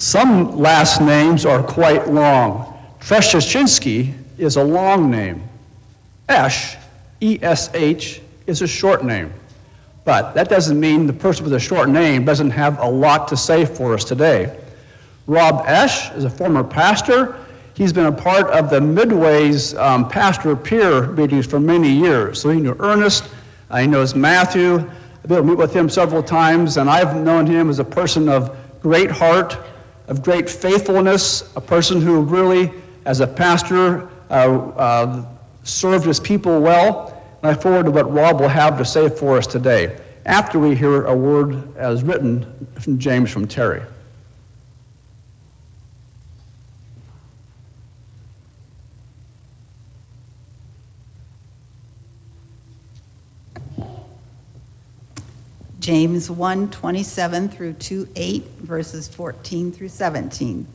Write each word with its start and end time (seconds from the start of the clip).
Some 0.00 0.56
last 0.56 1.02
names 1.02 1.44
are 1.44 1.62
quite 1.62 2.08
long. 2.08 2.78
Treshchinsky 3.00 4.14
is 4.38 4.56
a 4.56 4.64
long 4.64 5.10
name. 5.10 5.46
Esh, 6.26 6.78
E-S-H, 7.20 8.22
is 8.46 8.62
a 8.62 8.66
short 8.66 9.04
name. 9.04 9.30
But 10.06 10.32
that 10.32 10.48
doesn't 10.48 10.80
mean 10.80 11.06
the 11.06 11.12
person 11.12 11.44
with 11.44 11.52
a 11.52 11.60
short 11.60 11.90
name 11.90 12.24
doesn't 12.24 12.48
have 12.48 12.80
a 12.80 12.88
lot 12.88 13.28
to 13.28 13.36
say 13.36 13.66
for 13.66 13.92
us 13.92 14.02
today. 14.02 14.58
Rob 15.26 15.64
Esh 15.66 16.10
is 16.12 16.24
a 16.24 16.30
former 16.30 16.64
pastor. 16.64 17.36
He's 17.74 17.92
been 17.92 18.06
a 18.06 18.12
part 18.12 18.46
of 18.46 18.70
the 18.70 18.80
Midway's 18.80 19.74
um, 19.74 20.08
pastor 20.08 20.56
peer 20.56 21.08
meetings 21.08 21.44
for 21.44 21.60
many 21.60 21.90
years. 21.90 22.40
So 22.40 22.48
he 22.48 22.58
knew 22.58 22.74
Ernest, 22.80 23.28
uh, 23.70 23.76
he 23.76 23.86
knows 23.86 24.14
Matthew. 24.14 24.76
I've 24.76 25.28
been 25.28 25.58
with 25.58 25.76
him 25.76 25.90
several 25.90 26.22
times, 26.22 26.78
and 26.78 26.88
I've 26.88 27.14
known 27.16 27.46
him 27.46 27.68
as 27.68 27.80
a 27.80 27.84
person 27.84 28.30
of 28.30 28.56
great 28.80 29.10
heart, 29.10 29.58
of 30.10 30.22
great 30.22 30.50
faithfulness, 30.50 31.54
a 31.56 31.60
person 31.60 32.02
who 32.02 32.20
really, 32.20 32.72
as 33.06 33.20
a 33.20 33.26
pastor, 33.26 34.10
uh, 34.28 34.32
uh, 34.32 35.24
served 35.62 36.04
his 36.04 36.18
people 36.18 36.60
well. 36.60 37.16
And 37.40 37.50
I 37.50 37.52
look 37.52 37.62
forward 37.62 37.84
to 37.86 37.92
what 37.92 38.12
Rob 38.12 38.40
will 38.40 38.48
have 38.48 38.76
to 38.78 38.84
say 38.84 39.08
for 39.08 39.38
us 39.38 39.46
today 39.46 39.96
after 40.26 40.58
we 40.58 40.74
hear 40.74 41.06
a 41.06 41.14
word 41.14 41.76
as 41.76 42.02
written 42.02 42.44
from 42.78 42.98
James 42.98 43.30
from 43.30 43.46
Terry. 43.46 43.82
James 55.80 56.30
1 56.30 56.70
27 56.70 57.48
through 57.48 57.72
2 57.72 58.08
8, 58.14 58.44
verses 58.60 59.08
14 59.08 59.72
through 59.72 59.88
17. 59.88 60.66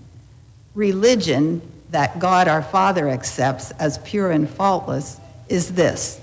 Religion 0.73 1.61
that 1.91 2.19
God 2.19 2.47
our 2.47 2.63
Father 2.63 3.07
accepts 3.07 3.71
as 3.71 3.99
pure 3.99 4.31
and 4.31 4.49
faultless 4.49 5.19
is 5.47 5.73
this 5.73 6.19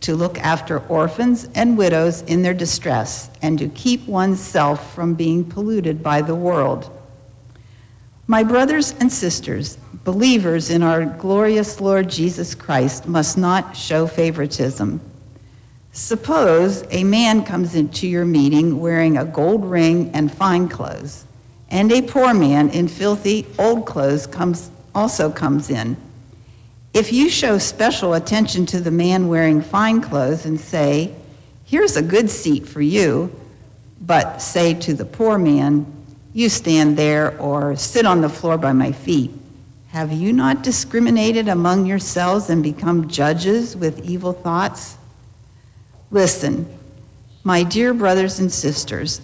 to 0.00 0.16
look 0.16 0.38
after 0.38 0.80
orphans 0.88 1.48
and 1.54 1.78
widows 1.78 2.22
in 2.22 2.42
their 2.42 2.54
distress, 2.54 3.30
and 3.40 3.58
to 3.58 3.68
keep 3.68 4.04
oneself 4.06 4.94
from 4.94 5.14
being 5.14 5.44
polluted 5.44 6.02
by 6.02 6.20
the 6.20 6.34
world. 6.34 6.90
My 8.26 8.42
brothers 8.42 8.94
and 8.98 9.12
sisters, 9.12 9.76
believers 10.04 10.70
in 10.70 10.82
our 10.82 11.04
glorious 11.04 11.80
Lord 11.80 12.08
Jesus 12.08 12.54
Christ, 12.54 13.06
must 13.06 13.38
not 13.38 13.76
show 13.76 14.06
favoritism. 14.06 15.00
Suppose 15.94 16.84
a 16.90 17.04
man 17.04 17.44
comes 17.44 17.74
into 17.74 18.08
your 18.08 18.24
meeting 18.24 18.80
wearing 18.80 19.18
a 19.18 19.26
gold 19.26 19.62
ring 19.62 20.10
and 20.14 20.32
fine 20.32 20.66
clothes, 20.66 21.26
and 21.68 21.92
a 21.92 22.00
poor 22.00 22.32
man 22.32 22.70
in 22.70 22.88
filthy 22.88 23.46
old 23.58 23.84
clothes 23.84 24.26
comes, 24.26 24.70
also 24.94 25.30
comes 25.30 25.68
in. 25.68 25.98
If 26.94 27.12
you 27.12 27.28
show 27.28 27.58
special 27.58 28.14
attention 28.14 28.64
to 28.66 28.80
the 28.80 28.90
man 28.90 29.28
wearing 29.28 29.60
fine 29.60 30.00
clothes 30.00 30.46
and 30.46 30.58
say, 30.58 31.14
Here's 31.66 31.96
a 31.96 32.02
good 32.02 32.30
seat 32.30 32.66
for 32.66 32.80
you, 32.80 33.30
but 34.00 34.40
say 34.40 34.72
to 34.72 34.94
the 34.94 35.04
poor 35.04 35.36
man, 35.36 35.84
You 36.32 36.48
stand 36.48 36.96
there 36.96 37.38
or 37.38 37.76
sit 37.76 38.06
on 38.06 38.22
the 38.22 38.30
floor 38.30 38.56
by 38.56 38.72
my 38.72 38.92
feet, 38.92 39.30
have 39.88 40.10
you 40.10 40.32
not 40.32 40.62
discriminated 40.62 41.48
among 41.48 41.84
yourselves 41.84 42.48
and 42.48 42.62
become 42.62 43.08
judges 43.08 43.76
with 43.76 44.02
evil 44.06 44.32
thoughts? 44.32 44.96
Listen, 46.12 46.66
my 47.42 47.62
dear 47.62 47.94
brothers 47.94 48.38
and 48.38 48.52
sisters, 48.52 49.22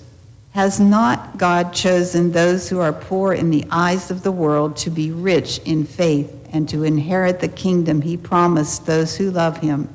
has 0.53 0.81
not 0.81 1.37
God 1.37 1.75
chosen 1.75 2.33
those 2.33 2.71
who 2.71 2.81
are 2.81 2.95
poor 2.95 3.35
in 3.35 3.51
the 3.51 3.67
eyes 3.71 4.11
of 4.11 4.23
the 4.23 4.33
world 4.33 4.75
to 4.79 4.91
be 4.91 5.11
rich 5.11 5.59
in 5.67 5.85
faith 5.85 6.49
and 6.51 6.67
to 6.71 6.85
inherit 6.85 7.41
the 7.41 7.49
kingdom 7.49 8.01
he 8.01 8.17
promised 8.17 8.87
those 8.87 9.19
who 9.19 9.31
love 9.31 9.59
him? 9.59 9.87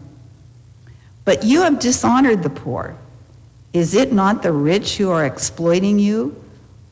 But 1.25 1.43
you 1.43 1.63
have 1.63 1.79
dishonored 1.79 2.43
the 2.43 2.51
poor. 2.51 2.95
Is 3.73 3.95
it 3.95 4.13
not 4.13 4.43
the 4.43 4.51
rich 4.51 4.97
who 4.97 5.09
are 5.09 5.25
exploiting 5.25 5.97
you? 5.97 6.39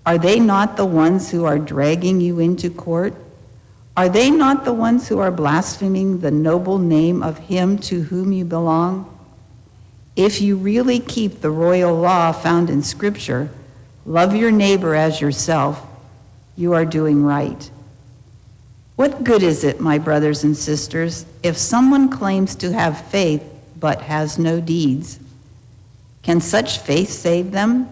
Are 0.03 0.17
they 0.17 0.39
not 0.39 0.77
the 0.77 0.85
ones 0.85 1.29
who 1.29 1.45
are 1.45 1.59
dragging 1.59 2.19
you 2.19 2.39
into 2.39 2.71
court? 2.71 3.13
Are 3.95 4.09
they 4.09 4.31
not 4.31 4.65
the 4.65 4.73
ones 4.73 5.07
who 5.07 5.19
are 5.19 5.29
blaspheming 5.29 6.21
the 6.21 6.31
noble 6.31 6.79
name 6.79 7.21
of 7.21 7.37
him 7.37 7.77
to 7.79 8.01
whom 8.01 8.31
you 8.31 8.45
belong? 8.45 9.07
If 10.15 10.41
you 10.41 10.57
really 10.57 10.99
keep 10.99 11.41
the 11.41 11.51
royal 11.51 11.95
law 11.95 12.31
found 12.31 12.69
in 12.69 12.83
Scripture, 12.83 13.49
love 14.05 14.35
your 14.35 14.51
neighbor 14.51 14.95
as 14.95 15.21
yourself, 15.21 15.85
you 16.57 16.73
are 16.73 16.85
doing 16.85 17.23
right. 17.23 17.69
What 18.95 19.23
good 19.23 19.41
is 19.41 19.63
it, 19.63 19.79
my 19.79 19.97
brothers 19.97 20.43
and 20.43 20.55
sisters, 20.55 21.25
if 21.41 21.57
someone 21.57 22.09
claims 22.09 22.55
to 22.55 22.73
have 22.73 23.09
faith 23.09 23.43
but 23.79 24.01
has 24.01 24.37
no 24.37 24.59
deeds? 24.59 25.19
Can 26.23 26.41
such 26.41 26.79
faith 26.79 27.09
save 27.09 27.51
them? 27.51 27.89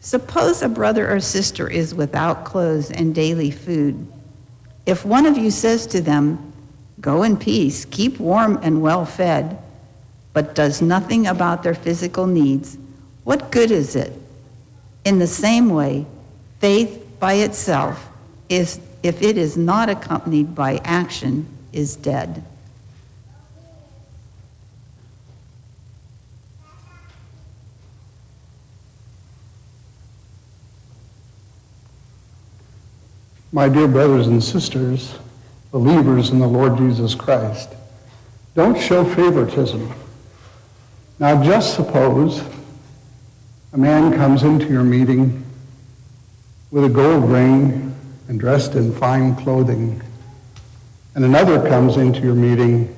Suppose 0.00 0.60
a 0.60 0.68
brother 0.68 1.10
or 1.10 1.20
sister 1.20 1.68
is 1.68 1.94
without 1.94 2.44
clothes 2.44 2.90
and 2.90 3.14
daily 3.14 3.50
food. 3.50 4.06
If 4.86 5.04
one 5.04 5.26
of 5.26 5.38
you 5.38 5.50
says 5.50 5.86
to 5.88 6.00
them, 6.00 6.52
Go 7.00 7.22
in 7.22 7.36
peace, 7.36 7.84
keep 7.84 8.18
warm 8.18 8.58
and 8.62 8.82
well 8.82 9.04
fed, 9.04 9.58
but 10.32 10.54
does 10.54 10.80
nothing 10.80 11.26
about 11.26 11.62
their 11.62 11.74
physical 11.74 12.26
needs, 12.26 12.78
what 13.24 13.50
good 13.50 13.70
is 13.70 13.96
it? 13.96 14.12
In 15.04 15.18
the 15.18 15.26
same 15.26 15.70
way, 15.70 16.06
faith 16.60 17.04
by 17.18 17.34
itself 17.34 18.08
is 18.48 18.80
if 19.02 19.22
it 19.22 19.38
is 19.38 19.56
not 19.56 19.88
accompanied 19.88 20.54
by 20.54 20.80
action, 20.84 21.46
is 21.72 21.96
dead. 21.96 22.42
My 33.52 33.68
dear 33.68 33.88
brothers 33.88 34.26
and 34.26 34.42
sisters, 34.44 35.14
believers 35.70 36.30
in 36.30 36.38
the 36.38 36.46
Lord 36.46 36.76
Jesus 36.76 37.14
Christ, 37.14 37.70
don't 38.54 38.78
show 38.78 39.04
favoritism. 39.04 39.92
Now 41.20 41.42
just 41.42 41.74
suppose 41.74 42.42
a 43.72 43.78
man 43.78 44.14
comes 44.14 44.44
into 44.44 44.68
your 44.68 44.84
meeting 44.84 45.44
with 46.70 46.84
a 46.84 46.88
gold 46.88 47.24
ring 47.28 47.94
and 48.28 48.38
dressed 48.38 48.74
in 48.74 48.92
fine 48.92 49.34
clothing, 49.34 50.00
and 51.16 51.24
another 51.24 51.66
comes 51.68 51.96
into 51.96 52.20
your 52.20 52.34
meeting 52.34 52.94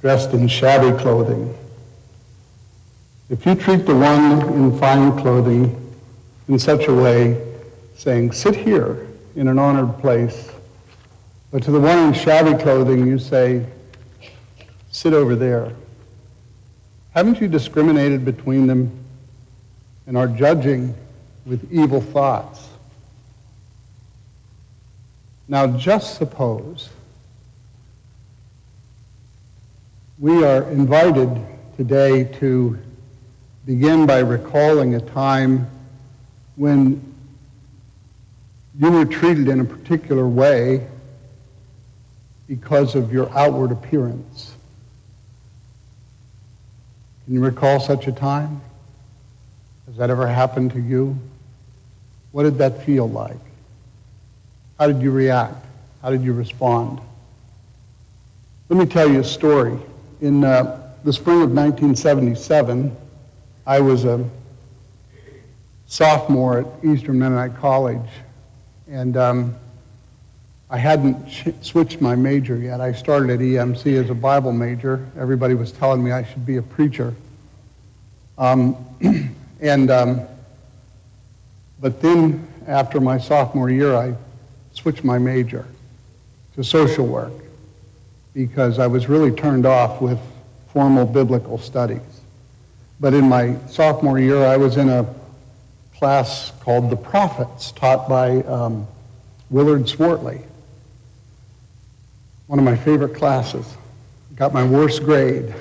dressed 0.00 0.32
in 0.34 0.46
shabby 0.46 0.96
clothing. 0.98 1.52
If 3.28 3.44
you 3.44 3.54
treat 3.56 3.86
the 3.86 3.96
one 3.96 4.42
in 4.54 4.78
fine 4.78 5.18
clothing 5.18 5.94
in 6.48 6.58
such 6.58 6.86
a 6.86 6.94
way, 6.94 7.44
saying, 7.96 8.32
sit 8.32 8.54
here 8.54 9.08
in 9.34 9.48
an 9.48 9.58
honored 9.58 9.98
place, 9.98 10.50
but 11.50 11.62
to 11.64 11.70
the 11.72 11.80
one 11.80 11.98
in 11.98 12.12
shabby 12.14 12.60
clothing 12.62 13.06
you 13.06 13.18
say, 13.18 13.66
sit 14.90 15.12
over 15.12 15.34
there. 15.34 15.72
Haven't 17.14 17.40
you 17.40 17.48
discriminated 17.48 18.24
between 18.24 18.68
them 18.68 18.92
and 20.06 20.16
are 20.16 20.28
judging 20.28 20.94
with 21.44 21.72
evil 21.72 22.00
thoughts? 22.00 22.68
Now, 25.48 25.66
just 25.66 26.16
suppose 26.16 26.88
we 30.20 30.44
are 30.44 30.62
invited 30.70 31.44
today 31.76 32.24
to 32.38 32.78
begin 33.66 34.06
by 34.06 34.18
recalling 34.18 34.94
a 34.94 35.00
time 35.00 35.66
when 36.54 37.02
you 38.78 38.90
were 38.92 39.04
treated 39.04 39.48
in 39.48 39.58
a 39.58 39.64
particular 39.64 40.28
way 40.28 40.86
because 42.46 42.94
of 42.94 43.12
your 43.12 43.28
outward 43.36 43.72
appearance. 43.72 44.54
Can 47.30 47.36
you 47.36 47.44
recall 47.44 47.78
such 47.78 48.08
a 48.08 48.12
time? 48.12 48.60
Has 49.86 49.96
that 49.98 50.10
ever 50.10 50.26
happened 50.26 50.72
to 50.72 50.80
you? 50.80 51.16
What 52.32 52.42
did 52.42 52.58
that 52.58 52.84
feel 52.84 53.08
like? 53.08 53.38
How 54.80 54.88
did 54.88 55.00
you 55.00 55.12
react? 55.12 55.64
How 56.02 56.10
did 56.10 56.22
you 56.22 56.32
respond? 56.32 57.00
Let 58.68 58.80
me 58.80 58.84
tell 58.84 59.08
you 59.08 59.20
a 59.20 59.24
story. 59.24 59.78
In 60.20 60.42
uh, 60.42 60.92
the 61.04 61.12
spring 61.12 61.36
of 61.36 61.52
1977, 61.52 62.96
I 63.64 63.78
was 63.78 64.04
a 64.04 64.28
sophomore 65.86 66.58
at 66.58 66.66
Eastern 66.84 67.20
Mennonite 67.20 67.54
College, 67.58 68.10
and 68.88 69.16
um, 69.16 69.54
I 70.72 70.78
hadn't 70.78 71.28
ch- 71.28 71.52
switched 71.62 72.00
my 72.00 72.14
major 72.14 72.56
yet. 72.56 72.80
I 72.80 72.92
started 72.92 73.30
at 73.30 73.40
EMC 73.40 74.00
as 74.00 74.08
a 74.08 74.14
Bible 74.14 74.52
major. 74.52 75.04
Everybody 75.18 75.54
was 75.54 75.72
telling 75.72 76.02
me 76.02 76.12
I 76.12 76.22
should 76.22 76.46
be 76.46 76.58
a 76.58 76.62
preacher. 76.62 77.12
Um, 78.38 78.76
and, 79.60 79.90
um, 79.90 80.20
but 81.80 82.00
then 82.00 82.46
after 82.68 83.00
my 83.00 83.18
sophomore 83.18 83.68
year, 83.68 83.96
I 83.96 84.14
switched 84.72 85.02
my 85.02 85.18
major 85.18 85.66
to 86.54 86.62
social 86.62 87.04
work 87.04 87.32
because 88.32 88.78
I 88.78 88.86
was 88.86 89.08
really 89.08 89.32
turned 89.32 89.66
off 89.66 90.00
with 90.00 90.20
formal 90.72 91.04
biblical 91.04 91.58
studies. 91.58 92.00
But 93.00 93.12
in 93.12 93.28
my 93.28 93.56
sophomore 93.66 94.20
year, 94.20 94.44
I 94.46 94.56
was 94.56 94.76
in 94.76 94.88
a 94.88 95.04
class 95.96 96.52
called 96.60 96.90
The 96.90 96.96
Prophets, 96.96 97.72
taught 97.72 98.08
by 98.08 98.42
um, 98.42 98.86
Willard 99.50 99.88
Swartley. 99.88 100.42
One 102.50 102.58
of 102.58 102.64
my 102.64 102.74
favorite 102.74 103.14
classes. 103.14 103.76
Got 104.34 104.52
my 104.52 104.64
worst 104.64 105.04
grade. 105.04 105.54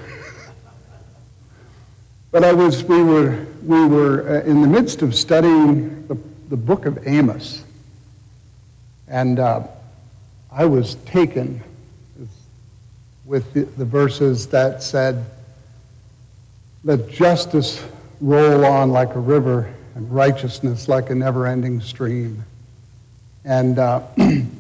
but 2.31 2.43
I 2.43 2.51
was, 2.51 2.83
we 2.83 3.03
were, 3.03 3.45
we 3.63 3.85
were 3.85 4.27
uh, 4.27 4.49
in 4.49 4.63
the 4.63 4.67
midst 4.67 5.03
of 5.03 5.13
studying 5.13 6.07
the, 6.07 6.17
the 6.49 6.57
book 6.57 6.87
of 6.87 7.07
Amos. 7.07 7.63
And 9.07 9.37
uh, 9.37 9.67
I 10.51 10.65
was 10.65 10.95
taken 11.05 11.61
with 13.23 13.53
the, 13.53 13.65
the 13.65 13.85
verses 13.85 14.47
that 14.47 14.81
said, 14.81 15.27
Let 16.83 17.07
justice 17.07 17.85
roll 18.19 18.65
on 18.65 18.89
like 18.89 19.13
a 19.13 19.19
river 19.19 19.71
and 19.93 20.11
righteousness 20.11 20.87
like 20.87 21.11
a 21.11 21.15
never 21.15 21.45
ending 21.45 21.81
stream. 21.81 22.45
And, 23.45 23.77
uh, 23.77 24.01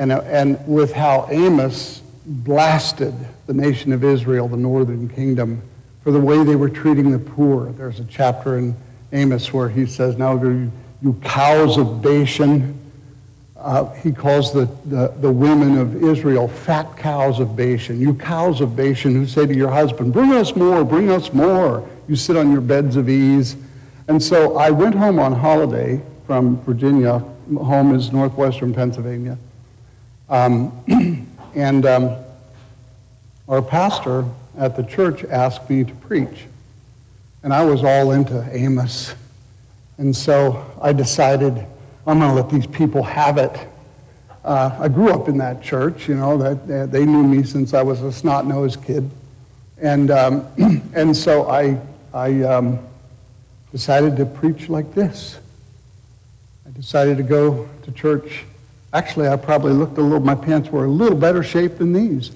and, 0.00 0.10
and 0.12 0.66
with 0.66 0.94
how 0.94 1.28
Amos 1.30 2.00
blasted 2.24 3.14
the 3.46 3.52
nation 3.52 3.92
of 3.92 4.02
Israel, 4.02 4.48
the 4.48 4.56
northern 4.56 5.10
kingdom, 5.10 5.60
for 6.02 6.10
the 6.10 6.18
way 6.18 6.42
they 6.42 6.56
were 6.56 6.70
treating 6.70 7.10
the 7.10 7.18
poor. 7.18 7.66
There's 7.72 8.00
a 8.00 8.04
chapter 8.04 8.56
in 8.56 8.74
Amos 9.12 9.52
where 9.52 9.68
he 9.68 9.84
says, 9.84 10.16
Now, 10.16 10.42
you, 10.42 10.72
you 11.02 11.20
cows 11.22 11.76
of 11.76 12.00
Bashan, 12.00 12.78
uh, 13.58 13.92
he 13.92 14.10
calls 14.10 14.54
the, 14.54 14.64
the, 14.86 15.08
the, 15.18 15.30
women 15.30 15.76
of 15.76 16.02
Israel 16.02 16.48
fat 16.48 16.96
cows 16.96 17.38
of 17.38 17.54
Bashan. 17.54 18.00
You 18.00 18.14
cows 18.14 18.62
of 18.62 18.74
Bashan 18.74 19.12
who 19.12 19.26
say 19.26 19.44
to 19.44 19.54
your 19.54 19.70
husband, 19.70 20.14
Bring 20.14 20.32
us 20.32 20.56
more, 20.56 20.82
bring 20.82 21.10
us 21.10 21.30
more. 21.34 21.86
You 22.08 22.16
sit 22.16 22.38
on 22.38 22.50
your 22.50 22.62
beds 22.62 22.96
of 22.96 23.10
ease. 23.10 23.54
And 24.08 24.22
so 24.22 24.56
I 24.56 24.70
went 24.70 24.94
home 24.94 25.18
on 25.18 25.32
holiday 25.32 26.00
from 26.26 26.56
Virginia. 26.62 27.18
Home 27.54 27.94
is 27.94 28.12
northwestern 28.12 28.72
Pennsylvania. 28.72 29.36
Um, 30.30 30.72
and 31.54 31.84
um, 31.84 32.16
our 33.48 33.60
pastor 33.60 34.24
at 34.56 34.76
the 34.76 34.84
church 34.84 35.24
asked 35.24 35.68
me 35.68 35.84
to 35.84 35.94
preach. 35.96 36.46
And 37.42 37.52
I 37.52 37.64
was 37.64 37.82
all 37.82 38.12
into 38.12 38.48
Amos. 38.52 39.14
And 39.98 40.14
so 40.14 40.64
I 40.80 40.92
decided 40.92 41.66
I'm 42.06 42.18
going 42.20 42.30
to 42.30 42.42
let 42.42 42.48
these 42.48 42.66
people 42.66 43.02
have 43.02 43.38
it. 43.38 43.68
Uh, 44.44 44.76
I 44.80 44.88
grew 44.88 45.10
up 45.10 45.28
in 45.28 45.36
that 45.38 45.62
church, 45.62 46.08
you 46.08 46.14
know, 46.14 46.38
that, 46.38 46.90
they 46.90 47.04
knew 47.04 47.22
me 47.22 47.42
since 47.42 47.74
I 47.74 47.82
was 47.82 48.00
a 48.02 48.12
snot-nosed 48.12 48.82
kid. 48.84 49.10
And, 49.82 50.10
um, 50.10 50.46
and 50.94 51.14
so 51.14 51.50
I, 51.50 51.78
I 52.14 52.42
um, 52.42 52.78
decided 53.72 54.16
to 54.16 54.26
preach 54.26 54.68
like 54.68 54.94
this. 54.94 55.38
I 56.66 56.70
decided 56.70 57.16
to 57.16 57.22
go 57.22 57.68
to 57.82 57.92
church. 57.92 58.44
Actually, 58.92 59.28
I 59.28 59.36
probably 59.36 59.72
looked 59.72 59.98
a 59.98 60.00
little, 60.00 60.20
my 60.20 60.34
pants 60.34 60.68
were 60.70 60.84
a 60.84 60.88
little 60.88 61.16
better 61.16 61.42
shape 61.42 61.78
than 61.78 61.92
these. 61.92 62.32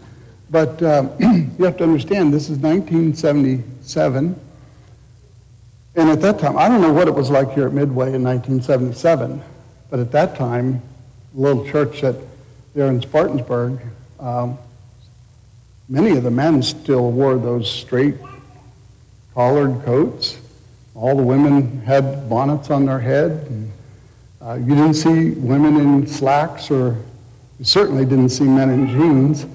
But 0.51 0.81
um, 0.83 1.11
you 1.59 1.65
have 1.65 1.77
to 1.79 1.85
understand, 1.85 2.33
this 2.33 2.49
is 2.49 2.59
1977. 2.59 4.41
And 5.97 6.11
at 6.11 6.21
that 6.21 6.39
time, 6.39 6.57
I 6.57 6.69
don't 6.69 6.81
know 6.81 6.93
what 6.93 7.09
it 7.09 7.15
was 7.15 7.31
like 7.31 7.53
here 7.53 7.67
at 7.67 7.73
Midway 7.73 8.15
in 8.15 8.23
1977. 8.23 9.43
But 9.91 9.99
at 10.01 10.13
that 10.13 10.37
time, 10.37 10.81
the 11.35 11.41
little 11.41 11.67
church 11.67 12.03
that 12.03 12.17
there 12.75 12.89
in 12.89 13.01
Spartansburg, 13.01 13.81
um, 14.21 14.59
many 15.89 16.17
of 16.17 16.23
the 16.23 16.31
men 16.31 16.63
still 16.63 17.11
wore 17.11 17.37
those 17.37 17.71
straight 17.71 18.17
collared 19.35 19.85
coats. 19.85 20.39
All 20.95 21.17
the 21.17 21.23
women 21.23 21.81
had 21.83 22.29
bonnets 22.29 22.71
on 22.71 22.87
their 22.87 23.01
head. 23.01 23.31
And, 23.49 23.73
uh, 24.45 24.55
you 24.55 24.75
didn't 24.75 24.95
see 24.95 25.31
women 25.31 25.77
in 25.79 26.07
slacks, 26.07 26.71
or 26.71 26.97
you 27.59 27.65
certainly 27.65 28.05
didn't 28.05 28.29
see 28.29 28.45
men 28.45 28.69
in 28.69 28.87
jeans. 28.89 29.47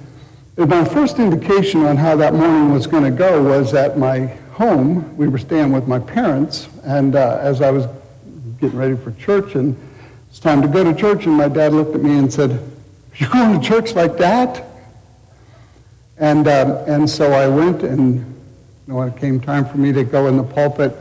And 0.57 0.69
my 0.69 0.83
first 0.83 1.19
indication 1.19 1.85
on 1.85 1.95
how 1.95 2.15
that 2.15 2.33
morning 2.33 2.71
was 2.71 2.87
going 2.87 3.03
to 3.03 3.11
go 3.11 3.43
was 3.43 3.75
at 3.75 3.99
my 3.99 4.25
home. 4.53 5.15
We 5.15 5.27
were 5.27 5.37
staying 5.37 5.71
with 5.71 5.87
my 5.87 5.99
parents, 5.99 6.67
and 6.83 7.15
uh, 7.15 7.37
as 7.39 7.61
I 7.61 7.69
was 7.69 7.85
getting 8.59 8.77
ready 8.77 8.95
for 8.95 9.11
church, 9.11 9.53
and 9.53 9.77
it's 10.29 10.39
time 10.39 10.61
to 10.63 10.67
go 10.67 10.83
to 10.83 10.93
church, 10.93 11.27
and 11.27 11.35
my 11.35 11.47
dad 11.47 11.71
looked 11.71 11.93
at 11.93 12.01
me 12.01 12.17
and 12.17 12.31
said, 12.31 12.59
you 13.15 13.29
going 13.29 13.59
to 13.59 13.67
church 13.67 13.93
like 13.93 14.17
that? 14.17 14.65
And, 16.17 16.47
um, 16.47 16.71
and 16.87 17.07
so 17.09 17.31
I 17.31 17.47
went, 17.47 17.83
and 17.83 18.15
you 18.15 18.23
know, 18.87 18.95
when 18.95 19.09
it 19.09 19.17
came 19.17 19.39
time 19.39 19.65
for 19.65 19.77
me 19.77 19.91
to 19.93 20.03
go 20.03 20.27
in 20.27 20.37
the 20.37 20.43
pulpit, 20.43 20.95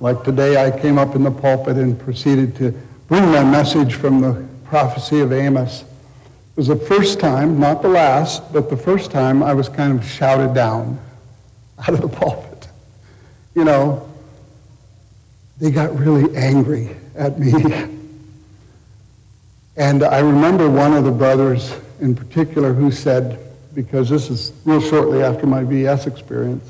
like 0.00 0.24
today, 0.24 0.64
I 0.64 0.70
came 0.70 0.96
up 0.96 1.14
in 1.14 1.22
the 1.22 1.30
pulpit 1.30 1.76
and 1.76 1.98
proceeded 1.98 2.56
to 2.56 2.74
bring 3.08 3.24
my 3.26 3.44
message 3.44 3.94
from 3.94 4.20
the 4.20 4.46
prophecy 4.64 5.20
of 5.20 5.32
Amos. 5.32 5.82
It 5.82 6.56
was 6.56 6.68
the 6.68 6.76
first 6.76 7.20
time, 7.20 7.60
not 7.60 7.82
the 7.82 7.88
last, 7.88 8.52
but 8.52 8.70
the 8.70 8.76
first 8.76 9.10
time 9.10 9.42
I 9.42 9.54
was 9.54 9.68
kind 9.68 9.98
of 9.98 10.04
shouted 10.04 10.54
down 10.54 10.98
out 11.78 11.90
of 11.90 12.00
the 12.00 12.08
pulpit. 12.08 12.68
You 13.54 13.64
know, 13.64 14.08
they 15.58 15.70
got 15.70 15.96
really 15.98 16.34
angry 16.36 16.96
at 17.14 17.38
me. 17.38 17.52
And 19.76 20.02
I 20.02 20.20
remember 20.20 20.70
one 20.70 20.94
of 20.94 21.04
the 21.04 21.10
brothers 21.10 21.74
in 22.00 22.14
particular 22.14 22.72
who 22.72 22.90
said, 22.90 23.38
because 23.74 24.08
this 24.08 24.30
is 24.30 24.52
real 24.64 24.80
shortly 24.80 25.22
after 25.22 25.46
my 25.46 25.64
VS 25.64 26.06
experience, 26.06 26.64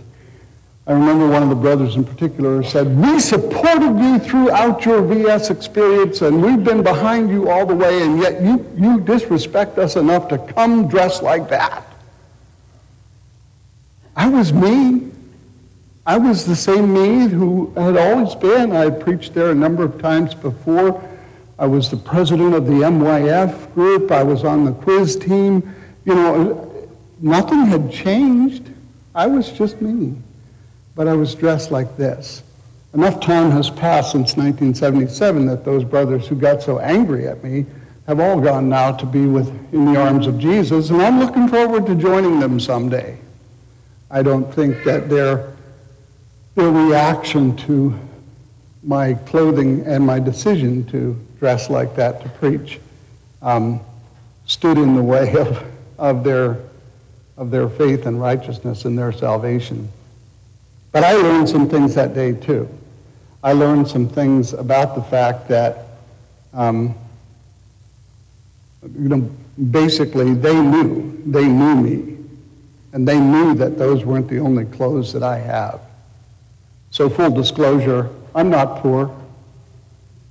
I 0.89 0.93
remember 0.93 1.29
one 1.29 1.43
of 1.43 1.49
the 1.49 1.57
brothers 1.57 1.97
in 1.97 2.05
particular 2.05 2.63
said, 2.63 2.97
we 2.97 3.19
supported 3.19 3.99
you 3.99 4.21
throughout 4.21 4.85
your 4.85 5.03
VS 5.03 5.51
experience 5.51 6.23
and 6.23 6.41
we've 6.41 6.63
been 6.63 6.85
behind 6.85 7.29
you 7.29 7.51
all 7.51 7.67
the 7.67 7.75
way 7.75 8.03
and 8.03 8.21
yet 8.21 8.41
you, 8.41 8.65
you 8.77 9.01
disrespect 9.01 9.79
us 9.79 9.97
enough 9.97 10.29
to 10.29 10.39
come 10.39 10.87
dressed 10.87 11.25
like 11.25 11.49
that. 11.49 11.85
I 14.15 14.29
was 14.29 14.53
me. 14.53 15.11
I 16.07 16.19
was 16.19 16.47
the 16.47 16.55
same 16.55 16.95
me 16.95 17.27
who 17.27 17.73
had 17.75 17.97
always 17.97 18.37
been. 18.37 18.71
I 18.71 18.85
had 18.85 19.01
preached 19.01 19.35
there 19.35 19.51
a 19.51 19.55
number 19.57 19.83
of 19.83 20.01
times 20.01 20.35
before. 20.35 21.03
I 21.59 21.67
was 21.67 21.91
the 21.91 21.97
president 21.97 22.55
of 22.55 22.67
the 22.67 22.75
MYF 22.75 23.75
group. 23.75 24.13
I 24.13 24.23
was 24.23 24.45
on 24.45 24.65
the 24.65 24.73
quiz 24.73 25.17
team. 25.17 25.75
You 26.05 26.15
know, 26.15 26.89
nothing 27.21 27.67
had 27.67 27.91
changed. 27.91 28.71
I 29.17 29.27
was 29.27 29.51
just 29.51 29.83
me. 29.83 30.17
But 30.97 31.07
I 31.07 31.13
was 31.13 31.35
dressed 31.35 31.71
like 31.71 31.97
this. 31.97 32.43
Enough 32.95 33.21
time 33.21 33.51
has 33.51 33.69
passed 33.69 34.13
since 34.13 34.37
1977 34.37 35.47
that 35.47 35.65
those 35.65 35.85
brothers 35.85 36.27
who 36.27 36.35
got 36.35 36.63
so 36.63 36.79
angry 36.79 37.29
at 37.29 37.45
me 37.45 37.67
have 38.07 38.21
all 38.21 38.41
gone 38.41 38.69
now 38.69 38.93
to 38.93 39.05
be 39.05 39.27
with, 39.27 39.49
in 39.73 39.85
the 39.85 40.01
arms 40.01 40.27
of 40.27 40.39
Jesus, 40.39 40.91
and 40.91 41.03
I'm 41.03 41.21
looking 41.21 41.49
forward 41.49 41.87
to 41.87 41.95
joining 41.95 42.41
them 42.41 42.59
someday. 42.59 43.19
I 44.11 44.23
don't 44.23 44.53
think 44.55 44.83
that 44.85 45.11
their, 45.11 45.53
their 46.55 46.71
reaction 46.71 47.57
to 47.59 47.99
my 48.83 49.15
clothing 49.15 49.85
and 49.87 50.07
my 50.07 50.21
decision 50.21 50.87
to 50.87 51.19
dress 51.39 51.69
like 51.69 51.97
that 51.97 52.23
to 52.23 52.29
preach 52.31 52.81
um, 53.43 53.81
stood 54.47 54.79
in 54.79 54.95
the 54.95 55.03
way 55.03 55.37
of, 55.37 55.65
of, 55.99 56.25
their, 56.25 56.59
of 57.37 57.51
their 57.51 57.69
faith 57.69 58.07
and 58.07 58.21
righteousness 58.21 58.85
and 58.85 58.97
their 58.97 59.13
salvation. 59.13 59.91
But 60.97 61.05
I 61.05 61.13
learned 61.13 61.47
some 61.47 61.69
things 61.69 61.95
that 61.97 62.15
day 62.15 62.33
too. 62.33 62.67
I 63.45 63.53
learned 63.53 63.87
some 63.87 64.09
things 64.09 64.55
about 64.55 64.95
the 64.95 65.03
fact 65.03 65.47
that, 65.49 65.89
um, 66.55 66.95
you 68.99 69.11
know, 69.11 69.31
basically 69.73 70.33
they 70.33 70.59
knew, 70.59 71.23
they 71.27 71.47
knew 71.47 71.77
me, 71.77 72.17
and 72.95 73.07
they 73.07 73.21
knew 73.21 73.55
that 73.57 73.77
those 73.77 74.07
weren't 74.07 74.31
the 74.31 74.39
only 74.39 74.65
clothes 74.65 75.13
that 75.13 75.23
I 75.23 75.37
have. 75.37 75.83
So 76.93 77.11
full 77.11 77.31
disclosure, 77.31 78.09
I'm 78.35 78.49
not 78.49 78.81
poor. 78.81 79.15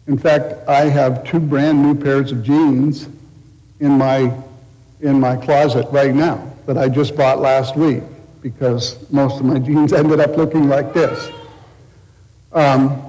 In 0.08 0.18
fact, 0.18 0.68
I 0.68 0.86
have 0.86 1.26
two 1.26 1.40
brand 1.40 1.84
new 1.84 1.94
pairs 1.94 2.32
of 2.32 2.44
jeans 2.44 3.08
in 3.80 4.00
my, 4.00 4.34
in 5.00 5.20
my 5.20 5.36
closet 5.36 5.86
right 5.92 6.16
now 6.16 6.52
that 6.66 6.76
I 6.76 6.90
just 6.90 7.16
bought 7.16 7.40
last 7.40 7.76
week 7.76 8.02
because 8.46 9.10
most 9.12 9.40
of 9.40 9.46
my 9.48 9.58
jeans 9.58 9.92
ended 9.92 10.20
up 10.20 10.38
looking 10.38 10.70
like 10.70 10.94
this. 10.94 11.32
Um, 12.54 13.02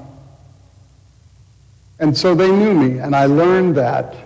and 1.98 2.16
so 2.16 2.34
they 2.34 2.50
knew 2.50 2.72
me, 2.72 3.00
and 3.00 3.14
I 3.14 3.26
learned 3.26 3.74
that. 3.74 4.16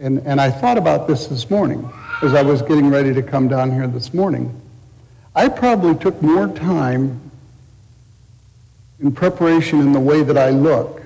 And, 0.00 0.20
and 0.20 0.40
I 0.40 0.50
thought 0.50 0.78
about 0.78 1.06
this 1.06 1.26
this 1.26 1.50
morning 1.50 1.92
as 2.22 2.32
I 2.32 2.40
was 2.40 2.62
getting 2.62 2.88
ready 2.88 3.12
to 3.12 3.22
come 3.22 3.48
down 3.48 3.70
here 3.70 3.86
this 3.86 4.14
morning. 4.14 4.58
I 5.34 5.48
probably 5.48 5.94
took 5.94 6.22
more 6.22 6.48
time 6.48 7.20
in 9.00 9.12
preparation 9.12 9.80
in 9.80 9.92
the 9.92 10.00
way 10.00 10.22
that 10.22 10.38
I 10.38 10.48
look 10.48 10.98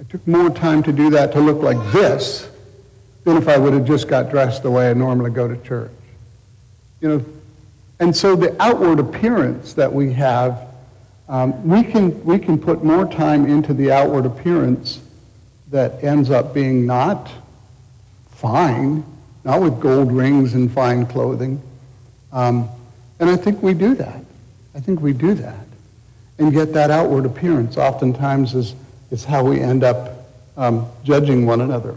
I 0.00 0.04
took 0.04 0.26
more 0.28 0.48
time 0.48 0.82
to 0.84 0.92
do 0.92 1.10
that 1.10 1.32
to 1.32 1.40
look 1.40 1.60
like 1.60 1.92
this 1.92 2.48
than 3.24 3.36
if 3.36 3.48
I 3.48 3.58
would 3.58 3.72
have 3.72 3.84
just 3.84 4.06
got 4.06 4.30
dressed 4.30 4.62
the 4.62 4.70
way 4.70 4.90
I 4.90 4.94
normally 4.94 5.32
go 5.32 5.48
to 5.48 5.56
church. 5.56 5.90
You 7.00 7.08
know, 7.08 7.24
and 8.00 8.16
so 8.16 8.36
the 8.36 8.60
outward 8.62 9.00
appearance 9.00 9.74
that 9.74 9.92
we 9.92 10.12
have, 10.12 10.68
um, 11.28 11.68
we 11.68 11.82
can 11.82 12.24
we 12.24 12.38
can 12.38 12.58
put 12.58 12.84
more 12.84 13.06
time 13.06 13.46
into 13.46 13.74
the 13.74 13.90
outward 13.90 14.24
appearance 14.24 15.00
that 15.70 16.02
ends 16.02 16.30
up 16.30 16.54
being 16.54 16.86
not 16.86 17.30
fine, 18.30 19.04
not 19.44 19.60
with 19.60 19.80
gold 19.80 20.12
rings 20.12 20.54
and 20.54 20.72
fine 20.72 21.06
clothing. 21.06 21.60
Um, 22.32 22.68
and 23.18 23.28
I 23.28 23.36
think 23.36 23.62
we 23.62 23.74
do 23.74 23.94
that. 23.96 24.24
I 24.74 24.80
think 24.80 25.00
we 25.00 25.12
do 25.12 25.34
that. 25.34 25.66
And 26.38 26.52
yet 26.52 26.72
that 26.74 26.90
outward 26.90 27.26
appearance 27.26 27.76
oftentimes 27.76 28.54
is, 28.54 28.74
is 29.10 29.24
how 29.24 29.42
we 29.42 29.60
end 29.60 29.82
up 29.82 30.28
um, 30.56 30.86
judging 31.02 31.46
one 31.46 31.60
another. 31.60 31.96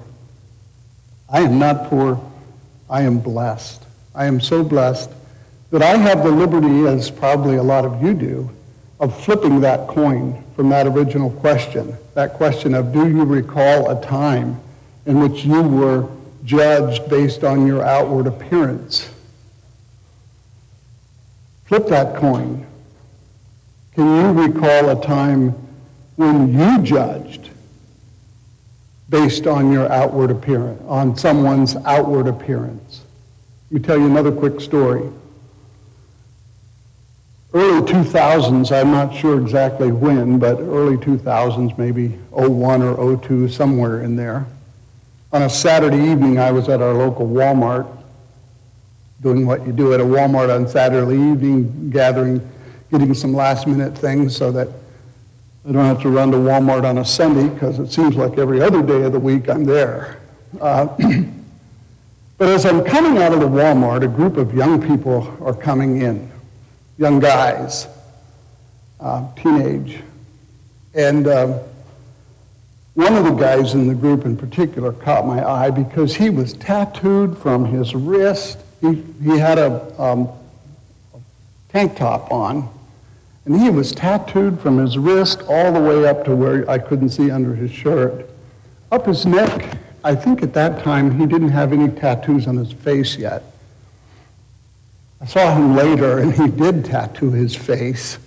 I 1.29 1.41
am 1.41 1.59
not 1.59 1.89
poor. 1.89 2.19
I 2.89 3.03
am 3.03 3.19
blessed. 3.19 3.83
I 4.15 4.25
am 4.25 4.41
so 4.41 4.63
blessed 4.63 5.11
that 5.71 5.81
I 5.81 5.95
have 5.95 6.23
the 6.23 6.31
liberty, 6.31 6.85
as 6.85 7.09
probably 7.09 7.55
a 7.55 7.63
lot 7.63 7.85
of 7.85 8.03
you 8.03 8.13
do, 8.13 8.49
of 8.99 9.19
flipping 9.23 9.61
that 9.61 9.87
coin 9.87 10.43
from 10.55 10.69
that 10.69 10.85
original 10.85 11.31
question. 11.31 11.97
That 12.13 12.33
question 12.33 12.73
of, 12.75 12.93
do 12.93 13.07
you 13.07 13.23
recall 13.23 13.89
a 13.89 14.05
time 14.05 14.59
in 15.05 15.19
which 15.19 15.45
you 15.45 15.61
were 15.63 16.09
judged 16.43 17.09
based 17.09 17.43
on 17.43 17.65
your 17.65 17.83
outward 17.83 18.27
appearance? 18.27 19.09
Flip 21.65 21.87
that 21.87 22.17
coin. 22.17 22.65
Can 23.95 24.05
you 24.17 24.43
recall 24.43 24.89
a 24.89 25.01
time 25.01 25.51
when 26.17 26.53
you 26.53 26.83
judged 26.83 27.49
based 29.09 29.47
on 29.47 29.71
your 29.71 29.89
outward 29.91 30.31
appearance, 30.31 30.81
on 30.87 31.15
someone's 31.15 31.77
outward 31.85 32.27
appearance? 32.27 33.03
Let 33.69 33.81
me 33.81 33.87
tell 33.87 33.97
you 33.97 34.05
another 34.07 34.33
quick 34.33 34.59
story. 34.59 35.09
Early 37.53 37.81
2000s, 37.81 38.71
I'm 38.71 38.91
not 38.91 39.13
sure 39.13 39.41
exactly 39.41 39.91
when, 39.91 40.39
but 40.39 40.59
early 40.59 40.95
2000s, 40.95 41.77
maybe 41.77 42.07
01 42.29 42.81
or 42.81 43.17
02, 43.17 43.49
somewhere 43.49 44.03
in 44.03 44.15
there. 44.15 44.45
On 45.33 45.41
a 45.41 45.49
Saturday 45.49 46.11
evening, 46.11 46.39
I 46.39 46.51
was 46.51 46.69
at 46.69 46.81
our 46.81 46.93
local 46.93 47.27
Walmart, 47.27 47.87
doing 49.21 49.45
what 49.45 49.67
you 49.67 49.73
do 49.73 49.93
at 49.93 49.99
a 49.99 50.03
Walmart 50.03 50.53
on 50.53 50.65
Saturday 50.65 51.15
evening, 51.15 51.89
gathering, 51.89 52.39
getting 52.89 53.13
some 53.13 53.33
last 53.33 53.67
minute 53.67 53.97
things 53.97 54.35
so 54.35 54.51
that 54.53 54.69
I 55.67 55.73
don't 55.73 55.85
have 55.85 56.01
to 56.03 56.09
run 56.09 56.31
to 56.31 56.37
Walmart 56.37 56.85
on 56.85 56.99
a 56.99 57.05
Sunday 57.05 57.53
because 57.53 57.79
it 57.79 57.91
seems 57.91 58.15
like 58.15 58.37
every 58.37 58.61
other 58.61 58.81
day 58.81 59.03
of 59.03 59.11
the 59.11 59.19
week 59.19 59.49
I'm 59.49 59.65
there. 59.65 60.21
Uh, 60.59 60.85
but 62.37 62.47
as 62.47 62.65
I'm 62.65 62.83
coming 62.83 63.21
out 63.21 63.33
of 63.33 63.41
the 63.41 63.47
Walmart, 63.47 64.03
a 64.03 64.07
group 64.07 64.37
of 64.37 64.53
young 64.53 64.81
people 64.81 65.37
are 65.41 65.53
coming 65.53 66.01
in, 66.01 66.31
young 67.01 67.19
guys, 67.19 67.87
uh, 68.99 69.27
teenage. 69.35 70.03
And 70.93 71.27
um, 71.27 71.59
one 72.93 73.15
of 73.15 73.23
the 73.23 73.31
guys 73.31 73.73
in 73.73 73.87
the 73.87 73.95
group 73.95 74.23
in 74.23 74.37
particular 74.37 74.93
caught 74.93 75.25
my 75.25 75.43
eye 75.43 75.71
because 75.71 76.15
he 76.15 76.29
was 76.29 76.53
tattooed 76.53 77.39
from 77.39 77.65
his 77.65 77.95
wrist. 77.95 78.59
He, 78.81 79.03
he 79.23 79.39
had 79.39 79.57
a 79.57 79.99
um, 79.99 80.29
tank 81.69 81.95
top 81.95 82.31
on, 82.31 82.69
and 83.45 83.59
he 83.59 83.71
was 83.71 83.93
tattooed 83.93 84.59
from 84.59 84.77
his 84.77 84.95
wrist 84.95 85.41
all 85.47 85.71
the 85.71 85.79
way 85.81 86.07
up 86.07 86.23
to 86.25 86.35
where 86.35 86.69
I 86.69 86.77
couldn't 86.77 87.09
see 87.09 87.31
under 87.31 87.55
his 87.55 87.71
shirt. 87.71 88.29
Up 88.91 89.07
his 89.07 89.25
neck, 89.25 89.75
I 90.03 90.13
think 90.13 90.43
at 90.43 90.53
that 90.53 90.83
time 90.83 91.19
he 91.19 91.25
didn't 91.25 91.49
have 91.49 91.73
any 91.73 91.89
tattoos 91.89 92.45
on 92.45 92.57
his 92.57 92.71
face 92.71 93.17
yet. 93.17 93.43
I 95.21 95.25
saw 95.25 95.55
him 95.55 95.75
later, 95.75 96.17
and 96.17 96.33
he 96.33 96.47
did 96.47 96.83
tattoo 96.83 97.31
his 97.31 97.55
face, 97.55 98.17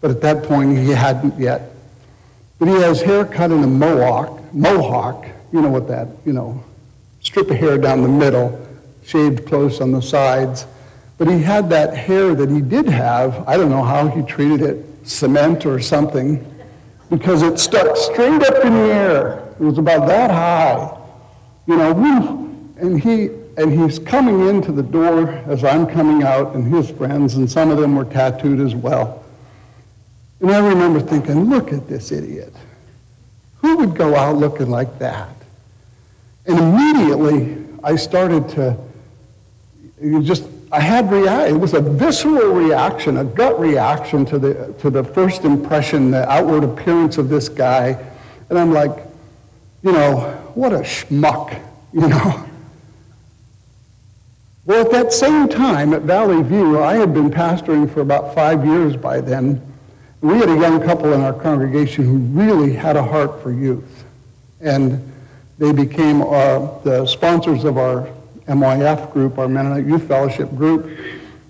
but 0.00 0.12
at 0.12 0.20
that 0.20 0.44
point 0.44 0.78
he 0.78 0.90
hadn't 0.90 1.38
yet. 1.38 1.72
But 2.58 2.68
he 2.68 2.74
has 2.74 3.02
hair 3.02 3.24
cut 3.24 3.50
in 3.50 3.64
a 3.64 3.66
mohawk, 3.66 4.54
mohawk, 4.54 5.26
you 5.52 5.60
know 5.60 5.70
what 5.70 5.88
that, 5.88 6.08
you 6.24 6.32
know, 6.32 6.62
strip 7.20 7.50
of 7.50 7.56
hair 7.56 7.78
down 7.78 8.02
the 8.02 8.08
middle, 8.08 8.64
shaved 9.04 9.46
close 9.46 9.80
on 9.80 9.90
the 9.90 10.00
sides. 10.00 10.66
But 11.18 11.28
he 11.28 11.40
had 11.42 11.68
that 11.70 11.96
hair 11.96 12.34
that 12.34 12.50
he 12.50 12.60
did 12.60 12.86
have. 12.86 13.46
I 13.48 13.56
don't 13.56 13.70
know 13.70 13.82
how 13.82 14.06
he 14.06 14.22
treated 14.22 14.62
it, 14.62 14.84
cement 15.02 15.66
or 15.66 15.80
something, 15.80 16.46
because 17.10 17.42
it 17.42 17.58
stuck 17.58 17.96
straight 17.96 18.42
up 18.42 18.64
in 18.64 18.72
the 18.72 18.92
air. 18.92 19.48
It 19.58 19.62
was 19.62 19.78
about 19.78 20.06
that 20.06 20.30
high, 20.30 20.96
you 21.66 21.76
know. 21.76 22.52
And 22.78 23.00
he 23.00 23.30
and 23.56 23.72
he's 23.72 23.98
coming 23.98 24.48
into 24.48 24.72
the 24.72 24.82
door 24.82 25.30
as 25.46 25.64
I'm 25.64 25.86
coming 25.86 26.22
out, 26.22 26.54
and 26.54 26.72
his 26.72 26.90
friends, 26.90 27.34
and 27.34 27.50
some 27.50 27.70
of 27.70 27.78
them 27.78 27.96
were 27.96 28.04
tattooed 28.04 28.60
as 28.60 28.74
well. 28.74 29.24
And 30.40 30.50
I 30.50 30.66
remember 30.66 31.00
thinking, 31.00 31.48
look 31.48 31.72
at 31.72 31.88
this 31.88 32.12
idiot. 32.12 32.52
Who 33.58 33.78
would 33.78 33.94
go 33.94 34.14
out 34.14 34.36
looking 34.36 34.70
like 34.70 34.98
that? 34.98 35.30
And 36.46 36.58
immediately 36.58 37.64
I 37.82 37.96
started 37.96 38.48
to 38.50 38.76
just 40.22 40.44
I 40.70 40.80
had 40.80 41.10
react. 41.10 41.50
It 41.50 41.54
was 41.54 41.74
a 41.74 41.80
visceral 41.80 42.52
reaction, 42.52 43.16
a 43.16 43.24
gut 43.24 43.58
reaction 43.58 44.26
to 44.26 44.38
the 44.38 44.74
to 44.80 44.90
the 44.90 45.02
first 45.02 45.44
impression, 45.44 46.10
the 46.10 46.28
outward 46.30 46.64
appearance 46.64 47.18
of 47.18 47.28
this 47.28 47.48
guy, 47.48 47.96
and 48.50 48.58
I'm 48.58 48.72
like, 48.72 48.90
you 49.82 49.92
know, 49.92 50.18
what 50.54 50.72
a 50.72 50.80
schmuck, 50.80 51.58
you 51.92 52.08
know. 52.08 52.44
Well, 54.66 54.84
at 54.84 54.90
that 54.90 55.12
same 55.12 55.48
time 55.48 55.94
at 55.94 56.02
Valley 56.02 56.42
View, 56.42 56.82
I 56.82 56.96
had 56.96 57.14
been 57.14 57.30
pastoring 57.30 57.88
for 57.88 58.00
about 58.00 58.34
five 58.34 58.66
years 58.66 58.96
by 58.96 59.20
then. 59.20 59.62
We 60.22 60.38
had 60.38 60.48
a 60.48 60.58
young 60.58 60.82
couple 60.82 61.12
in 61.12 61.20
our 61.20 61.32
congregation 61.32 62.04
who 62.04 62.18
really 62.36 62.72
had 62.72 62.96
a 62.96 63.02
heart 63.02 63.40
for 63.40 63.52
youth, 63.52 64.04
and 64.60 65.12
they 65.58 65.70
became 65.70 66.20
uh, 66.20 66.80
the 66.80 67.06
sponsors 67.06 67.62
of 67.62 67.78
our 67.78 68.08
MYF 68.48 69.12
group, 69.12 69.38
our 69.38 69.46
Mennonite 69.46 69.86
Youth 69.86 70.08
Fellowship 70.08 70.50
group. 70.56 70.98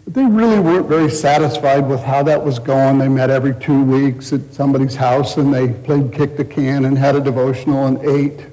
But 0.04 0.12
they 0.12 0.26
really 0.26 0.61
weren't 0.61 0.87
very 0.87 1.08
satisfied 1.08 1.88
with 1.88 2.02
how 2.02 2.23
that 2.25 2.44
was 2.44 2.58
going. 2.58 2.99
They 2.99 3.08
met 3.08 3.30
every 3.30 3.54
two 3.54 3.82
weeks 3.82 4.35
at 4.35 4.52
somebody's 4.52 4.94
house 4.94 5.38
and 5.38 5.54
they 5.54 5.73
played 5.73 6.12
kick 6.12 6.37
the 6.37 6.44
can 6.44 6.85
and 6.85 6.99
had 6.99 7.16
a 7.16 7.20
devotional 7.23 7.87
and 7.87 7.99
ate. 8.04 8.44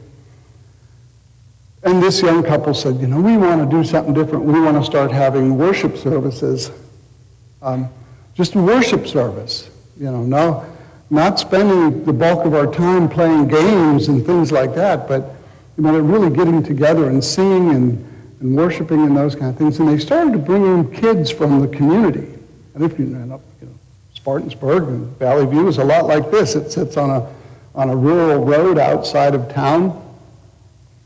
And 1.86 2.02
this 2.02 2.22
young 2.22 2.44
couple 2.44 2.74
said, 2.74 3.00
you 3.00 3.08
know, 3.08 3.20
we 3.20 3.36
want 3.38 3.70
to 3.70 3.78
do 3.78 3.84
something 3.84 4.14
different. 4.14 4.46
We 4.46 4.60
want 4.62 4.78
to 4.78 4.84
start 4.84 5.12
having 5.12 5.58
worship 5.58 5.98
services. 5.98 6.72
Um, 7.62 7.90
just 8.36 8.56
a 8.56 8.60
worship 8.60 9.06
service. 9.06 9.70
You 10.00 10.12
know, 10.12 10.24
no, 10.24 10.66
not 11.10 11.40
spending 11.40 12.04
the 12.06 12.14
bulk 12.14 12.46
of 12.46 12.54
our 12.54 12.68
time 12.68 13.10
playing 13.10 13.48
games 13.48 14.08
and 14.08 14.26
things 14.26 14.52
like 14.52 14.74
that, 14.76 15.08
but 15.08 15.36
you 15.78 15.84
know, 15.84 15.98
really 16.00 16.36
getting 16.36 16.64
together 16.64 17.10
and 17.10 17.24
singing 17.24 17.72
and 17.72 18.14
and 18.44 18.58
worshiping 18.58 19.02
and 19.06 19.16
those 19.16 19.36
kind 19.36 19.50
of 19.50 19.58
things. 19.58 19.80
And 19.80 19.88
they 19.88 19.98
started 19.98 20.34
to 20.34 20.38
bring 20.38 20.66
in 20.66 20.92
kids 20.92 21.32
from 21.32 21.62
the 21.62 21.68
community. 21.68 22.28
And 22.76 22.84
if 22.84 23.00
you 23.00 23.06
know, 23.06 23.42
you 23.62 23.68
know 23.68 23.74
Spartansburg 24.16 24.90
and 24.90 25.18
Valley 25.18 25.46
View 25.46 25.68
is 25.70 25.78
a 25.78 25.84
lot 25.84 26.06
like 26.06 26.30
this. 26.30 26.56
It 26.56 26.70
sits 26.70 26.98
on 26.98 27.10
a, 27.10 27.34
on 27.74 27.90
a 27.90 27.96
rural 27.96 28.44
road 28.44 28.78
outside 28.78 29.34
of 29.34 29.52
town, 29.54 30.00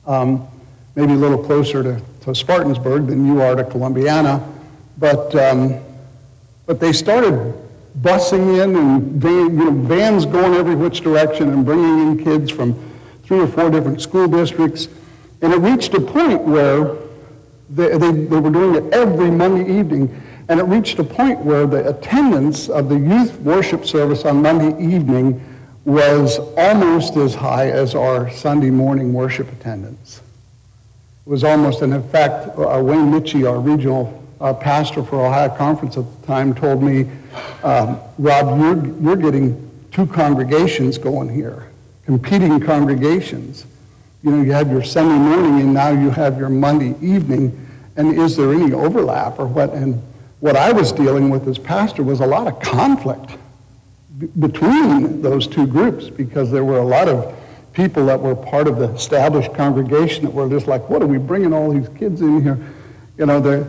um, 0.08 0.48
maybe 0.98 1.14
a 1.14 1.16
little 1.16 1.38
closer 1.38 1.84
to, 1.84 1.96
to 2.22 2.32
Spartansburg 2.32 3.06
than 3.08 3.26
you 3.28 3.40
are 3.40 3.56
to 3.56 3.64
Columbiana. 3.64 4.44
But, 4.98 5.34
um, 5.36 5.80
but 6.66 6.80
they 6.80 6.92
started 6.92 7.54
busing 8.02 8.64
in 8.64 8.76
and 8.76 9.22
van, 9.22 9.58
you 9.58 9.66
know, 9.66 9.72
vans 9.72 10.26
going 10.26 10.56
every 10.56 10.74
which 10.74 11.02
direction 11.02 11.54
and 11.54 11.64
bringing 11.64 12.00
in 12.00 12.24
kids 12.24 12.50
from 12.50 12.74
three 13.24 13.40
or 13.40 13.48
four 13.48 13.70
different 13.70 14.02
school 14.02 14.28
districts. 14.28 14.88
And 15.44 15.54
it 15.54 15.58
reached 15.58 15.94
a 15.94 16.02
point 16.02 16.42
where 16.42 16.96
they, 17.70 17.90
they, 17.90 18.12
they 18.12 18.40
were 18.40 18.50
doing 18.50 18.84
it 18.84 18.92
every 18.92 19.30
Monday 19.30 19.80
evening, 19.80 20.24
and 20.50 20.60
it 20.60 20.64
reached 20.64 20.98
a 20.98 21.04
point 21.04 21.40
where 21.42 21.68
the 21.68 21.88
attendance 21.90 22.70
of 22.70 22.90
the 22.90 22.98
youth 22.98 23.40
worship 23.42 23.86
service 23.86 24.26
on 24.26 24.42
Monday 24.42 24.84
evening 24.84 25.44
was 25.86 26.40
almost 26.58 27.18
as 27.18 27.36
high 27.36 27.70
as 27.70 27.94
our 27.94 28.32
Sunday 28.32 28.72
morning 28.72 29.14
worship 29.14 29.52
attendance. 29.52 30.22
Was 31.28 31.44
almost, 31.44 31.82
in 31.82 32.02
fact, 32.10 32.58
uh, 32.58 32.82
Wayne 32.82 33.12
Mitchie, 33.12 33.46
our 33.46 33.60
regional 33.60 34.24
uh, 34.40 34.54
pastor 34.54 35.04
for 35.04 35.26
Ohio 35.26 35.50
Conference 35.50 35.98
at 35.98 36.06
the 36.22 36.26
time, 36.26 36.56
told 36.56 36.82
me, 36.82 37.02
um, 37.64 38.00
Rob, 38.18 38.58
you're, 38.58 38.96
you're 39.02 39.16
getting 39.18 39.70
two 39.92 40.08
congregations 40.08 40.98
going 40.98 41.28
here, 41.28 41.68
competing 42.06 42.62
congregations. 42.62 43.66
You 44.24 44.32
know, 44.32 44.42
you 44.42 44.54
have 44.54 44.72
your 44.72 44.86
Sunday 44.86 45.18
morning 45.18 45.60
and 45.60 45.74
now 45.74 45.90
you 45.90 46.10
have 46.12 46.38
your 46.40 46.48
Monday 46.48 46.96
evening. 47.06 47.68
And 47.98 48.18
is 48.18 48.38
there 48.38 48.54
any 48.54 48.72
overlap 48.72 49.38
or 49.38 49.48
what? 49.48 49.74
And 49.74 50.02
what 50.40 50.56
I 50.56 50.72
was 50.72 50.94
dealing 50.94 51.30
with 51.30 51.46
as 51.50 51.58
pastor 51.58 52.04
was 52.04 52.22
a 52.22 52.26
lot 52.26 52.48
of 52.48 52.58
conflict 52.62 53.32
b- 54.18 54.30
between 54.40 55.22
those 55.22 55.46
two 55.46 55.68
groups 55.68 56.10
because 56.10 56.52
there 56.52 56.64
were 56.64 56.78
a 56.78 56.86
lot 56.86 57.10
of 57.10 57.38
people 57.78 58.08
that 58.08 58.20
were 58.20 58.36
part 58.36 58.68
of 58.68 58.78
the 58.78 58.90
established 58.96 59.54
congregation 59.54 60.26
that 60.26 60.34
were 60.34 60.50
just 60.50 60.66
like, 60.66 60.90
what 60.90 61.00
are 61.04 61.06
we 61.06 61.20
bringing 61.20 61.54
all 61.54 61.72
these 61.72 61.88
kids 61.90 62.22
in 62.22 62.42
here? 62.42 62.58
You 63.20 63.28
know, 63.28 63.40
they're, 63.40 63.68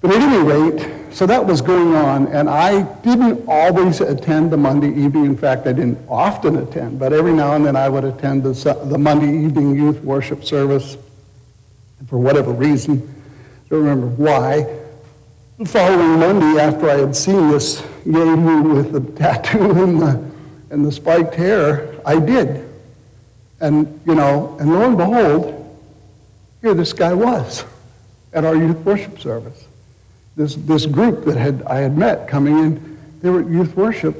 but 0.00 0.12
at 0.12 0.22
any 0.22 0.42
rate, 0.42 0.90
so 1.12 1.26
that 1.26 1.44
was 1.44 1.60
going 1.60 1.94
on, 1.94 2.28
and 2.28 2.48
I 2.48 2.80
didn't 3.02 3.44
always 3.46 4.00
attend 4.00 4.50
the 4.50 4.56
Monday 4.56 4.88
evening. 4.88 5.26
In 5.26 5.36
fact, 5.36 5.66
I 5.66 5.72
didn't 5.72 5.98
often 6.08 6.56
attend, 6.56 6.98
but 6.98 7.12
every 7.12 7.34
now 7.34 7.56
and 7.56 7.66
then 7.66 7.76
I 7.76 7.90
would 7.90 8.04
attend 8.04 8.42
the, 8.42 8.54
the 8.86 8.96
Monday 8.96 9.44
evening 9.44 9.74
youth 9.74 10.02
worship 10.02 10.42
service. 10.42 10.96
And 11.98 12.08
for 12.08 12.16
whatever 12.16 12.52
reason, 12.52 13.02
I 13.66 13.68
don't 13.68 13.80
remember 13.80 14.06
why, 14.06 14.62
the 15.58 15.66
following 15.66 16.18
Monday, 16.18 16.58
after 16.58 16.88
I 16.88 17.00
had 17.00 17.14
seen 17.14 17.50
this 17.50 17.82
dude 18.04 18.64
with 18.64 18.92
the 18.92 19.00
tattoo 19.18 19.72
and 19.72 20.00
the, 20.00 20.30
and 20.70 20.86
the 20.86 20.92
spiked 20.92 21.34
hair, 21.34 21.96
I 22.06 22.18
did. 22.18 22.69
And, 23.60 24.00
you 24.06 24.14
know, 24.14 24.56
and 24.58 24.72
lo 24.72 24.86
and 24.86 24.96
behold, 24.96 25.56
here 26.62 26.74
this 26.74 26.92
guy 26.92 27.12
was 27.12 27.64
at 28.32 28.44
our 28.44 28.56
youth 28.56 28.78
worship 28.78 29.18
service. 29.18 29.66
This, 30.36 30.54
this 30.54 30.86
group 30.86 31.24
that 31.24 31.36
had, 31.36 31.62
I 31.64 31.78
had 31.78 31.96
met 31.96 32.28
coming 32.28 32.58
in, 32.58 32.98
they 33.20 33.30
were 33.30 33.42
youth 33.42 33.76
worship. 33.76 34.16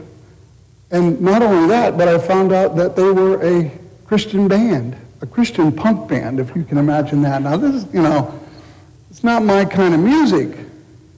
And 0.90 1.20
not 1.20 1.42
only 1.42 1.68
that, 1.68 1.96
but 1.96 2.08
I 2.08 2.18
found 2.18 2.52
out 2.52 2.76
that 2.76 2.96
they 2.96 3.10
were 3.10 3.42
a 3.42 3.70
Christian 4.04 4.48
band, 4.48 4.96
a 5.22 5.26
Christian 5.26 5.70
punk 5.72 6.08
band, 6.08 6.40
if 6.40 6.54
you 6.54 6.64
can 6.64 6.78
imagine 6.78 7.22
that. 7.22 7.42
Now, 7.42 7.56
this 7.56 7.84
is, 7.84 7.94
you 7.94 8.02
know, 8.02 8.38
it's 9.08 9.22
not 9.22 9.42
my 9.44 9.64
kind 9.64 9.94
of 9.94 10.00
music, 10.00 10.58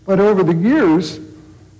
but 0.05 0.21
over 0.21 0.43
the 0.43 0.55
years, 0.55 1.19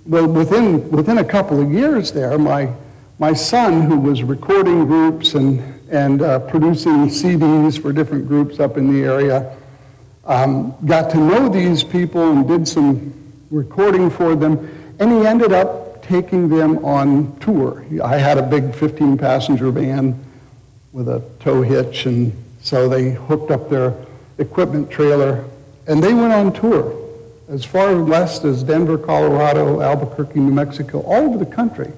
well, 0.05 0.27
within, 0.27 0.89
within 0.91 1.19
a 1.19 1.23
couple 1.23 1.61
of 1.61 1.71
years 1.71 2.11
there, 2.11 2.37
my, 2.37 2.73
my 3.19 3.33
son, 3.33 3.83
who 3.83 3.99
was 3.99 4.23
recording 4.23 4.85
groups 4.85 5.35
and, 5.35 5.72
and 5.91 6.21
uh, 6.21 6.39
producing 6.39 7.07
CDs 7.07 7.81
for 7.81 7.91
different 7.91 8.27
groups 8.27 8.59
up 8.59 8.77
in 8.77 8.91
the 8.91 9.03
area, 9.03 9.55
um, 10.25 10.75
got 10.85 11.11
to 11.11 11.17
know 11.17 11.49
these 11.49 11.83
people 11.83 12.31
and 12.31 12.47
did 12.47 12.67
some 12.67 13.13
recording 13.51 14.09
for 14.09 14.35
them, 14.35 14.57
and 14.99 15.11
he 15.11 15.25
ended 15.25 15.51
up 15.51 16.03
taking 16.03 16.49
them 16.49 16.83
on 16.83 17.37
tour. 17.39 17.85
I 18.03 18.17
had 18.17 18.37
a 18.37 18.43
big 18.43 18.71
15-passenger 18.71 19.71
van 19.71 20.23
with 20.91 21.07
a 21.07 21.23
tow 21.39 21.61
hitch, 21.61 22.05
and 22.05 22.31
so 22.61 22.87
they 22.87 23.11
hooked 23.11 23.51
up 23.51 23.69
their 23.69 23.93
equipment 24.37 24.89
trailer, 24.89 25.45
and 25.87 26.03
they 26.03 26.13
went 26.13 26.33
on 26.33 26.53
tour 26.53 26.99
as 27.49 27.63
far 27.65 28.01
west 28.01 28.45
as 28.45 28.63
Denver, 28.63 28.97
Colorado, 28.97 29.81
Albuquerque, 29.81 30.39
New 30.39 30.53
Mexico, 30.53 31.01
all 31.01 31.25
over 31.25 31.37
the 31.37 31.45
country, 31.45 31.91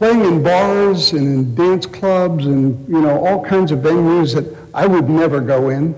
playing 0.00 0.24
in 0.24 0.42
bars 0.42 1.12
and 1.12 1.20
in 1.20 1.54
dance 1.54 1.84
clubs 1.84 2.46
and, 2.46 2.88
you 2.88 3.02
know, 3.02 3.22
all 3.22 3.44
kinds 3.44 3.70
of 3.70 3.80
venues 3.80 4.34
that 4.34 4.56
I 4.72 4.86
would 4.86 5.10
never 5.10 5.42
go 5.42 5.68
in. 5.68 5.94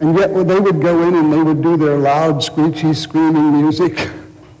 And 0.00 0.18
yet 0.18 0.30
well, 0.30 0.42
they 0.42 0.58
would 0.58 0.82
go 0.82 1.06
in 1.06 1.14
and 1.14 1.32
they 1.32 1.40
would 1.40 1.62
do 1.62 1.76
their 1.76 1.96
loud, 1.98 2.42
screechy, 2.42 2.92
screaming 2.92 3.52
music. 3.62 4.10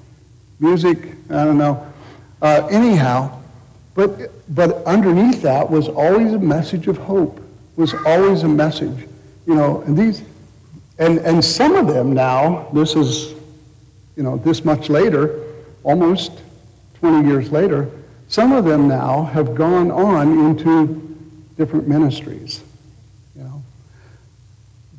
music, 0.60 0.98
I 1.28 1.44
don't 1.44 1.58
know. 1.58 1.84
Uh, 2.40 2.68
anyhow, 2.70 3.36
but, 3.96 4.30
but 4.54 4.84
underneath 4.86 5.42
that 5.42 5.68
was 5.68 5.88
always 5.88 6.32
a 6.32 6.38
message 6.38 6.86
of 6.86 6.98
hope, 6.98 7.40
was 7.74 7.94
always 8.06 8.44
a 8.44 8.48
message. 8.48 9.08
You 9.44 9.56
know, 9.56 9.80
and 9.80 9.98
these, 9.98 10.22
and, 11.00 11.18
and 11.18 11.44
some 11.44 11.74
of 11.74 11.88
them 11.88 12.12
now, 12.12 12.68
this 12.72 12.94
is, 12.94 13.32
you 14.14 14.22
know, 14.22 14.36
this 14.36 14.64
much 14.64 14.88
later, 14.88 15.48
almost 15.82 16.30
20 17.00 17.26
years 17.26 17.50
later, 17.50 17.90
some 18.30 18.52
of 18.52 18.64
them 18.64 18.86
now 18.86 19.24
have 19.24 19.56
gone 19.56 19.90
on 19.90 20.30
into 20.46 21.16
different 21.56 21.88
ministries. 21.88 22.62
You 23.34 23.42
know, 23.42 23.62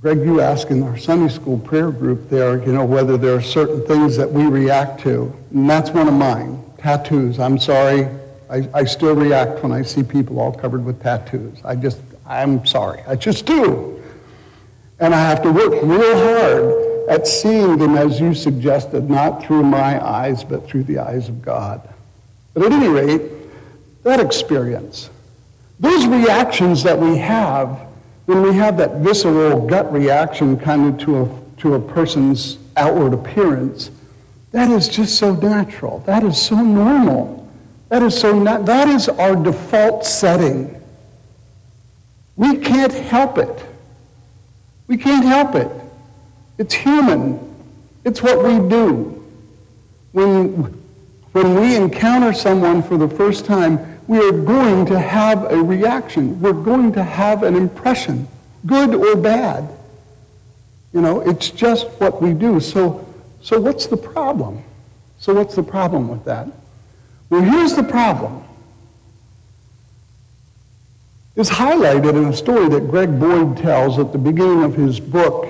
Greg, 0.01 0.19
you 0.19 0.41
asked 0.41 0.69
in 0.69 0.83
our 0.83 0.97
Sunday 0.97 1.33
school 1.33 1.57
prayer 1.57 1.91
group 1.91 2.29
there, 2.29 2.61
you 2.61 2.73
know, 2.73 2.83
whether 2.83 3.15
there 3.15 3.33
are 3.33 3.41
certain 3.41 3.87
things 3.87 4.17
that 4.17 4.29
we 4.29 4.43
react 4.43 4.99
to. 5.03 5.33
And 5.51 5.69
that's 5.69 5.91
one 5.91 6.09
of 6.09 6.13
mine. 6.13 6.61
Tattoos. 6.77 7.39
I'm 7.39 7.57
sorry. 7.57 8.09
I, 8.49 8.67
I 8.73 8.83
still 8.83 9.15
react 9.15 9.63
when 9.63 9.71
I 9.71 9.83
see 9.83 10.03
people 10.03 10.37
all 10.37 10.51
covered 10.51 10.83
with 10.83 11.01
tattoos. 11.01 11.57
I 11.63 11.77
just, 11.77 12.01
I'm 12.27 12.65
sorry. 12.65 13.01
I 13.07 13.15
just 13.15 13.45
do. 13.45 14.03
And 14.99 15.15
I 15.15 15.19
have 15.21 15.41
to 15.43 15.51
work 15.53 15.81
real 15.81 16.17
hard 16.17 17.09
at 17.09 17.25
seeing 17.25 17.77
them, 17.77 17.95
as 17.95 18.19
you 18.19 18.33
suggested, 18.33 19.09
not 19.09 19.41
through 19.41 19.63
my 19.63 20.05
eyes, 20.05 20.43
but 20.43 20.67
through 20.67 20.83
the 20.83 20.99
eyes 20.99 21.29
of 21.29 21.41
God. 21.41 21.87
But 22.53 22.63
at 22.63 22.71
any 22.71 22.87
rate, 22.87 23.21
that 24.03 24.19
experience, 24.19 25.09
those 25.79 26.05
reactions 26.05 26.83
that 26.83 26.97
we 26.97 27.17
have 27.17 27.87
when 28.25 28.43
we 28.43 28.53
have 28.53 28.77
that 28.77 28.97
visceral 28.97 29.67
gut 29.67 29.91
reaction 29.91 30.57
kind 30.57 30.85
of 30.85 30.99
to 31.05 31.23
a, 31.23 31.59
to 31.61 31.73
a 31.73 31.79
person's 31.79 32.57
outward 32.77 33.13
appearance, 33.13 33.91
that 34.51 34.69
is 34.69 34.87
just 34.87 35.17
so 35.17 35.33
natural. 35.35 35.99
That 36.05 36.23
is 36.23 36.41
so 36.41 36.55
normal. 36.55 37.49
That 37.89 38.03
is 38.03 38.17
so 38.17 38.37
na- 38.37 38.59
that 38.59 38.87
is 38.87 39.09
our 39.09 39.35
default 39.35 40.05
setting. 40.05 40.81
We 42.35 42.57
can't 42.57 42.93
help 42.93 43.37
it. 43.37 43.65
We 44.87 44.97
can't 44.97 45.25
help 45.25 45.55
it. 45.55 45.69
It's 46.57 46.73
human. 46.73 47.39
It's 48.05 48.21
what 48.21 48.43
we 48.43 48.67
do. 48.69 49.25
When, 50.11 50.80
when 51.31 51.59
we 51.59 51.75
encounter 51.75 52.33
someone 52.33 52.83
for 52.83 52.97
the 52.97 53.07
first 53.07 53.45
time, 53.45 53.99
we 54.07 54.17
are 54.17 54.31
going 54.31 54.85
to 54.87 54.99
have 54.99 55.51
a 55.51 55.57
reaction. 55.57 56.41
We're 56.41 56.51
going 56.51 56.91
to 56.93 57.03
have 57.03 57.43
an 57.43 57.55
impression, 57.55 58.27
good 58.65 58.93
or 58.93 59.15
bad. 59.15 59.69
You 60.93 61.01
know, 61.01 61.21
it's 61.21 61.49
just 61.49 61.87
what 62.01 62.21
we 62.21 62.33
do. 62.33 62.59
So, 62.59 63.07
so 63.41 63.59
what's 63.61 63.85
the 63.87 63.97
problem? 63.97 64.63
So 65.19 65.33
what's 65.33 65.55
the 65.55 65.63
problem 65.63 66.09
with 66.09 66.25
that? 66.25 66.47
Well, 67.29 67.41
here's 67.41 67.75
the 67.75 67.83
problem. 67.83 68.43
It's 71.37 71.49
highlighted 71.49 72.09
in 72.09 72.25
a 72.25 72.35
story 72.35 72.67
that 72.69 72.89
Greg 72.89 73.17
Boyd 73.19 73.57
tells 73.57 73.97
at 73.99 74.11
the 74.11 74.17
beginning 74.17 74.63
of 74.63 74.75
his 74.75 74.99
book, 74.99 75.47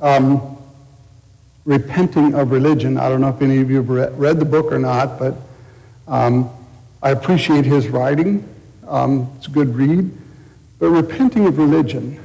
um, 0.00 0.55
Repenting 1.66 2.34
of 2.34 2.52
Religion. 2.52 2.96
I 2.96 3.08
don't 3.08 3.20
know 3.20 3.28
if 3.28 3.42
any 3.42 3.58
of 3.60 3.68
you 3.70 3.76
have 3.78 3.90
read, 3.90 4.18
read 4.18 4.38
the 4.38 4.44
book 4.44 4.72
or 4.72 4.78
not, 4.78 5.18
but 5.18 5.34
um, 6.08 6.48
I 7.02 7.10
appreciate 7.10 7.64
his 7.64 7.88
writing. 7.88 8.48
Um, 8.86 9.30
it's 9.36 9.48
a 9.48 9.50
good 9.50 9.74
read. 9.74 10.10
But 10.78 10.90
Repenting 10.90 11.44
of 11.46 11.58
Religion, 11.58 12.20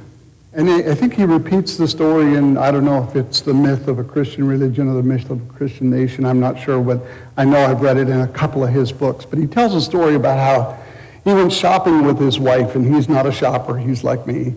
and 0.52 0.70
I 0.70 0.94
think 0.94 1.14
he 1.14 1.24
repeats 1.24 1.76
the 1.76 1.88
story 1.88 2.36
in, 2.36 2.56
I 2.56 2.70
don't 2.70 2.84
know 2.84 3.02
if 3.02 3.16
it's 3.16 3.40
the 3.40 3.54
myth 3.54 3.88
of 3.88 3.98
a 3.98 4.04
Christian 4.04 4.46
religion 4.46 4.88
or 4.88 4.94
the 4.94 5.02
myth 5.02 5.28
of 5.30 5.40
a 5.40 5.52
Christian 5.54 5.90
nation, 5.90 6.24
I'm 6.24 6.38
not 6.38 6.60
sure, 6.60 6.80
but 6.80 7.00
I 7.36 7.44
know 7.44 7.58
I've 7.64 7.80
read 7.80 7.96
it 7.96 8.08
in 8.08 8.20
a 8.20 8.28
couple 8.28 8.62
of 8.62 8.70
his 8.70 8.92
books. 8.92 9.24
But 9.24 9.38
he 9.38 9.46
tells 9.46 9.74
a 9.74 9.80
story 9.80 10.14
about 10.14 10.38
how 10.38 10.78
he 11.24 11.32
went 11.32 11.52
shopping 11.52 12.04
with 12.04 12.18
his 12.18 12.38
wife, 12.38 12.76
and 12.76 12.94
he's 12.94 13.08
not 13.08 13.26
a 13.26 13.32
shopper, 13.32 13.76
he's 13.76 14.04
like 14.04 14.26
me. 14.26 14.54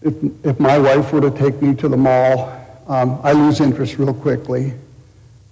If, 0.00 0.14
if 0.44 0.58
my 0.58 0.78
wife 0.78 1.12
were 1.12 1.20
to 1.20 1.30
take 1.30 1.62
me 1.62 1.74
to 1.76 1.88
the 1.88 1.96
mall, 1.96 2.61
um, 2.86 3.20
I 3.22 3.32
lose 3.32 3.60
interest 3.60 3.98
real 3.98 4.14
quickly. 4.14 4.74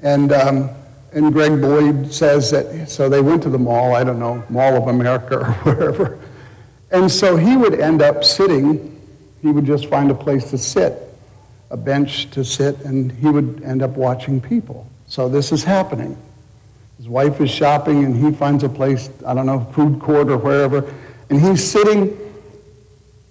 And, 0.03 0.33
um, 0.33 0.71
and 1.12 1.33
Greg 1.33 1.61
Boyd 1.61 2.12
says 2.12 2.51
that, 2.51 2.88
so 2.88 3.09
they 3.09 3.21
went 3.21 3.43
to 3.43 3.51
the 3.51 3.59
mall, 3.59 3.95
I 3.95 4.05
don't 4.05 4.19
know, 4.19 4.43
Mall 4.49 4.77
of 4.77 4.88
America 4.88 5.38
or 5.38 5.53
wherever. 5.62 6.19
And 6.90 7.11
so 7.11 7.37
he 7.37 7.57
would 7.57 7.79
end 7.79 8.03
up 8.03 8.25
sitting, 8.25 9.01
he 9.43 9.49
would 9.49 9.64
just 9.64 9.87
find 9.87 10.11
a 10.11 10.14
place 10.14 10.51
to 10.51 10.59
sit, 10.59 10.95
a 11.71 11.77
bench 11.77 12.31
to 12.33 12.45
sit, 12.45 12.79
and 12.85 13.12
he 13.12 13.29
would 13.29 13.62
end 13.64 13.83
up 13.83 13.90
watching 13.90 14.40
people. 14.40 14.87
So 15.07 15.29
this 15.29 15.53
is 15.53 15.62
happening. 15.64 16.16
His 16.97 17.09
wife 17.09 17.40
is 17.40 17.51
shopping, 17.51 18.05
and 18.05 18.14
he 18.14 18.33
finds 18.37 18.64
a 18.64 18.69
place, 18.69 19.09
I 19.27 19.35
don't 19.35 19.47
know, 19.47 19.61
food 19.73 20.01
court 20.01 20.29
or 20.29 20.37
wherever, 20.37 20.93
and 21.31 21.40
he's 21.40 21.69
sitting, 21.69 22.16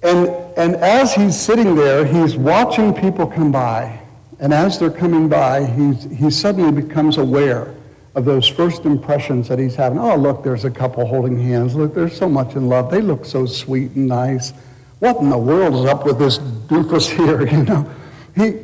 and, 0.02 0.28
and 0.58 0.76
as 0.78 1.14
he's 1.14 1.40
sitting 1.40 1.76
there, 1.76 2.06
he's 2.06 2.36
watching 2.36 2.94
people 2.94 3.28
come 3.28 3.52
by. 3.52 4.00
And 4.40 4.54
as 4.54 4.80
they're 4.80 4.90
coming 4.90 5.28
by, 5.28 5.66
he's, 5.66 6.04
he 6.06 6.30
suddenly 6.30 6.82
becomes 6.82 7.18
aware 7.18 7.76
of 8.16 8.26
those 8.26 8.48
first 8.48 8.86
impressions 8.86 9.48
that 9.50 9.60
he's 9.60 9.76
having. 9.76 10.00
Oh, 10.00 10.16
look, 10.16 10.44
there's 10.44 10.66
a 10.66 10.72
couple 10.72 11.06
holding 11.06 11.38
hands. 11.38 11.76
Look, 11.76 11.94
they're 11.94 12.10
so 12.10 12.30
much 12.30 12.56
in 12.56 12.70
love. 12.70 12.90
They 12.90 13.02
look 13.02 13.26
so 13.26 13.46
sweet 13.46 13.92
and 13.92 14.08
nice. 14.08 14.52
What 15.00 15.18
in 15.18 15.30
the 15.30 15.38
world 15.38 15.74
is 15.76 15.86
up 15.86 16.06
with 16.06 16.18
this 16.18 16.38
doofus 16.38 17.10
here, 17.18 17.46
you 17.46 17.64
know? 17.64 17.90
He, 18.36 18.60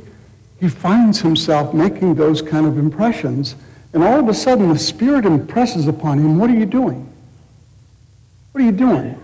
he 0.59 0.69
finds 0.69 1.19
himself 1.19 1.73
making 1.73 2.15
those 2.15 2.41
kind 2.41 2.65
of 2.65 2.77
impressions, 2.77 3.55
and 3.93 4.03
all 4.03 4.19
of 4.19 4.29
a 4.29 4.33
sudden 4.33 4.69
the 4.69 4.79
Spirit 4.79 5.25
impresses 5.25 5.87
upon 5.87 6.19
him, 6.19 6.39
what 6.39 6.49
are 6.49 6.55
you 6.55 6.65
doing? 6.65 7.11
What 8.53 8.61
are 8.61 8.65
you 8.65 8.71
doing? 8.71 9.19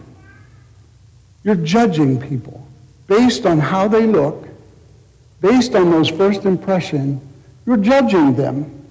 You're 1.44 1.56
judging 1.56 2.20
people 2.20 2.68
based 3.08 3.46
on 3.46 3.60
how 3.60 3.88
they 3.88 4.06
look, 4.06 4.48
based 5.42 5.76
on 5.76 5.90
those 5.92 6.10
first 6.10 6.46
impressions. 6.46 7.22
You're 7.66 7.78
judging 7.78 8.36
them. 8.36 8.88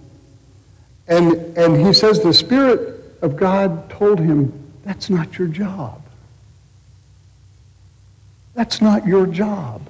And, 1.08 1.56
and 1.56 1.86
he 1.86 1.92
says 1.92 2.22
the 2.22 2.34
Spirit 2.34 3.18
of 3.22 3.36
God 3.36 3.90
told 3.90 4.18
him, 4.18 4.52
that's 4.84 5.10
not 5.10 5.38
your 5.38 5.48
job. 5.48 6.02
That's 8.54 8.80
not 8.80 9.06
your 9.06 9.26
job 9.26 9.88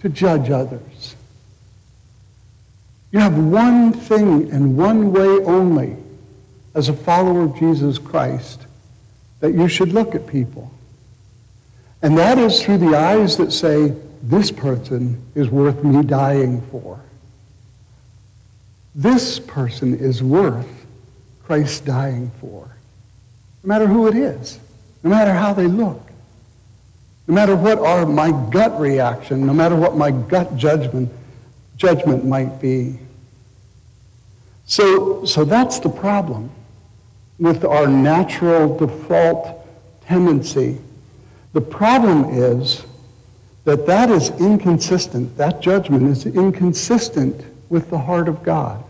to 0.00 0.08
judge 0.08 0.50
others. 0.50 1.14
You 3.12 3.18
have 3.20 3.36
one 3.36 3.92
thing 3.92 4.50
and 4.50 4.76
one 4.76 5.12
way 5.12 5.44
only 5.44 5.96
as 6.74 6.88
a 6.88 6.94
follower 6.94 7.42
of 7.42 7.58
Jesus 7.58 7.98
Christ 7.98 8.66
that 9.40 9.52
you 9.52 9.68
should 9.68 9.92
look 9.92 10.14
at 10.14 10.26
people. 10.26 10.70
And 12.02 12.16
that 12.18 12.38
is 12.38 12.62
through 12.62 12.78
the 12.78 12.96
eyes 12.96 13.36
that 13.38 13.52
say, 13.52 13.94
this 14.22 14.50
person 14.50 15.22
is 15.34 15.48
worth 15.48 15.82
me 15.82 16.02
dying 16.02 16.60
for. 16.70 17.00
This 18.94 19.38
person 19.38 19.98
is 19.98 20.22
worth 20.22 20.86
Christ 21.44 21.84
dying 21.84 22.30
for. 22.40 22.68
No 23.62 23.68
matter 23.68 23.86
who 23.86 24.08
it 24.08 24.16
is, 24.16 24.58
no 25.02 25.10
matter 25.10 25.32
how 25.32 25.52
they 25.52 25.66
look, 25.66 26.00
no 27.26 27.34
matter 27.34 27.54
what 27.54 27.78
are 27.78 28.06
my 28.06 28.30
gut 28.50 28.78
reaction, 28.80 29.46
no 29.46 29.54
matter 29.54 29.76
what 29.76 29.96
my 29.96 30.10
gut 30.10 30.56
judgment, 30.56 31.10
judgment 31.76 32.24
might 32.24 32.60
be. 32.60 32.98
So, 34.66 35.24
so 35.24 35.44
that's 35.44 35.78
the 35.80 35.88
problem 35.88 36.50
with 37.40 37.64
our 37.64 37.86
natural 37.86 38.76
default 38.76 39.66
tendency. 40.06 40.78
The 41.54 41.60
problem 41.60 42.26
is 42.26 42.84
that 43.64 43.86
that 43.86 44.10
is 44.10 44.30
inconsistent. 44.38 45.36
That 45.38 45.60
judgment 45.60 46.06
is 46.08 46.26
inconsistent 46.26 47.44
with 47.70 47.90
the 47.90 47.98
heart 47.98 48.28
of 48.28 48.42
God. 48.42 48.84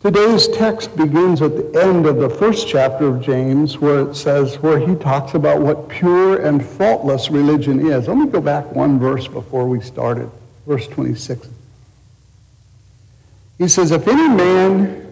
Today's 0.00 0.48
text 0.48 0.96
begins 0.96 1.42
at 1.42 1.56
the 1.56 1.82
end 1.82 2.06
of 2.06 2.16
the 2.16 2.30
first 2.30 2.66
chapter 2.66 3.08
of 3.08 3.20
James 3.20 3.78
where 3.78 4.08
it 4.08 4.14
says, 4.14 4.58
where 4.60 4.78
he 4.78 4.94
talks 4.94 5.34
about 5.34 5.60
what 5.60 5.90
pure 5.90 6.42
and 6.42 6.64
faultless 6.64 7.30
religion 7.30 7.86
is. 7.86 8.08
Let 8.08 8.16
me 8.16 8.26
go 8.26 8.40
back 8.40 8.72
one 8.72 8.98
verse 8.98 9.28
before 9.28 9.68
we 9.68 9.82
started, 9.82 10.30
verse 10.66 10.86
26. 10.86 11.46
He 13.58 13.68
says, 13.68 13.90
if 13.90 14.08
any 14.08 14.34
man 14.34 15.09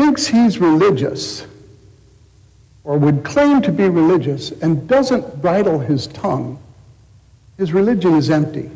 thinks 0.00 0.26
he's 0.26 0.58
religious 0.58 1.46
or 2.84 2.96
would 2.96 3.22
claim 3.22 3.60
to 3.60 3.70
be 3.70 3.86
religious 3.86 4.50
and 4.50 4.88
doesn't 4.88 5.42
bridle 5.42 5.78
his 5.78 6.06
tongue, 6.06 6.58
his 7.58 7.74
religion 7.74 8.14
is 8.14 8.30
empty. 8.30 8.70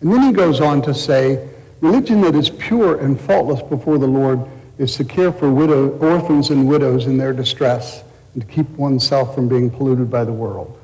And 0.00 0.12
then 0.12 0.22
he 0.22 0.32
goes 0.32 0.60
on 0.60 0.82
to 0.82 0.94
say, 0.94 1.48
religion 1.80 2.20
that 2.20 2.36
is 2.36 2.48
pure 2.48 3.00
and 3.00 3.20
faultless 3.20 3.60
before 3.60 3.98
the 3.98 4.06
Lord 4.06 4.40
is 4.78 4.94
to 4.96 5.04
care 5.04 5.32
for 5.32 5.50
widow, 5.50 5.88
orphans 5.98 6.50
and 6.50 6.68
widows 6.68 7.06
in 7.06 7.16
their 7.16 7.32
distress 7.32 8.04
and 8.34 8.46
to 8.46 8.48
keep 8.48 8.68
oneself 8.70 9.34
from 9.34 9.48
being 9.48 9.68
polluted 9.68 10.08
by 10.08 10.24
the 10.24 10.32
world. 10.32 10.80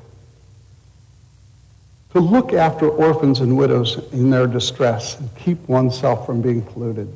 To 2.11 2.19
look 2.19 2.51
after 2.51 2.89
orphans 2.89 3.39
and 3.39 3.57
widows 3.57 4.11
in 4.11 4.29
their 4.29 4.45
distress 4.45 5.17
and 5.17 5.33
keep 5.37 5.69
oneself 5.69 6.25
from 6.25 6.41
being 6.41 6.61
polluted. 6.61 7.07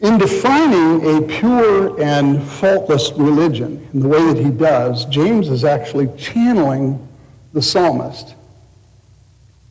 In 0.00 0.18
defining 0.18 1.16
a 1.16 1.22
pure 1.22 2.00
and 2.02 2.42
faultless 2.42 3.12
religion 3.12 3.88
in 3.94 4.00
the 4.00 4.08
way 4.08 4.22
that 4.32 4.36
he 4.36 4.50
does, 4.50 5.06
James 5.06 5.48
is 5.48 5.64
actually 5.64 6.08
channeling 6.18 7.06
the 7.54 7.62
psalmist. 7.62 8.34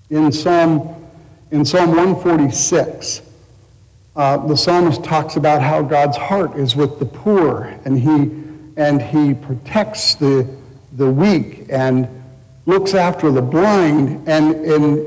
In 0.09 0.31
Psalm, 0.31 0.95
in 1.51 1.63
Psalm 1.63 1.89
146, 1.89 3.21
uh, 4.15 4.37
the 4.47 4.55
psalmist 4.55 5.03
talks 5.03 5.35
about 5.35 5.61
how 5.61 5.83
God's 5.83 6.17
heart 6.17 6.55
is 6.55 6.75
with 6.75 6.97
the 6.97 7.05
poor 7.05 7.75
and 7.85 7.99
he, 7.99 8.43
and 8.77 9.01
he 9.01 9.35
protects 9.35 10.15
the, 10.15 10.47
the 10.93 11.09
weak 11.09 11.67
and 11.69 12.07
looks 12.65 12.95
after 12.95 13.29
the 13.29 13.41
blind. 13.43 14.27
And, 14.27 14.55
and 14.65 15.05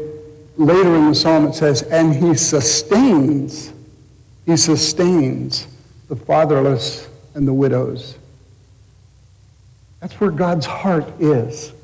later 0.56 0.94
in 0.94 1.08
the 1.08 1.14
psalm 1.14 1.46
it 1.46 1.54
says, 1.54 1.82
and 1.82 2.14
he 2.14 2.34
sustains 2.34 3.72
he 4.48 4.56
sustains 4.56 5.66
the 6.08 6.16
fatherless 6.16 7.06
and 7.34 7.46
the 7.46 7.52
widows. 7.52 8.16
That's 10.00 10.18
where 10.18 10.30
God's 10.30 10.64
heart 10.64 11.06
is. 11.20 11.74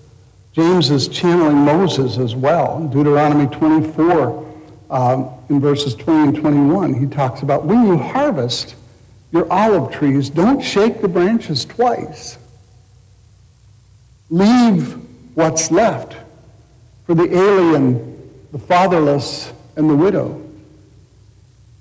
James 0.54 0.90
is 0.90 1.08
channeling 1.08 1.58
Moses 1.58 2.16
as 2.16 2.34
well. 2.34 2.78
In 2.78 2.88
Deuteronomy 2.88 3.54
24, 3.54 4.54
um, 4.88 5.30
in 5.50 5.60
verses 5.60 5.94
20 5.94 6.28
and 6.28 6.36
21, 6.38 6.94
he 6.94 7.04
talks 7.04 7.42
about 7.42 7.66
when 7.66 7.86
you 7.86 7.98
harvest 7.98 8.76
your 9.30 9.52
olive 9.52 9.92
trees, 9.92 10.30
don't 10.30 10.62
shake 10.62 11.02
the 11.02 11.08
branches 11.08 11.66
twice. 11.66 12.38
Leave 14.30 14.96
what's 15.34 15.70
left 15.70 16.16
for 17.04 17.14
the 17.14 17.30
alien, 17.30 18.32
the 18.52 18.58
fatherless, 18.58 19.52
and 19.76 19.90
the 19.90 19.94
widow. 19.94 20.43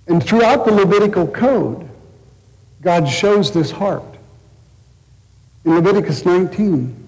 And 0.08 0.24
throughout 0.24 0.66
the 0.66 0.72
Levitical 0.72 1.28
code, 1.28 1.90
God 2.82 3.08
shows 3.08 3.52
this 3.52 3.72
heart. 3.72 4.04
In 5.66 5.76
Leviticus 5.76 6.26
19, 6.26 7.04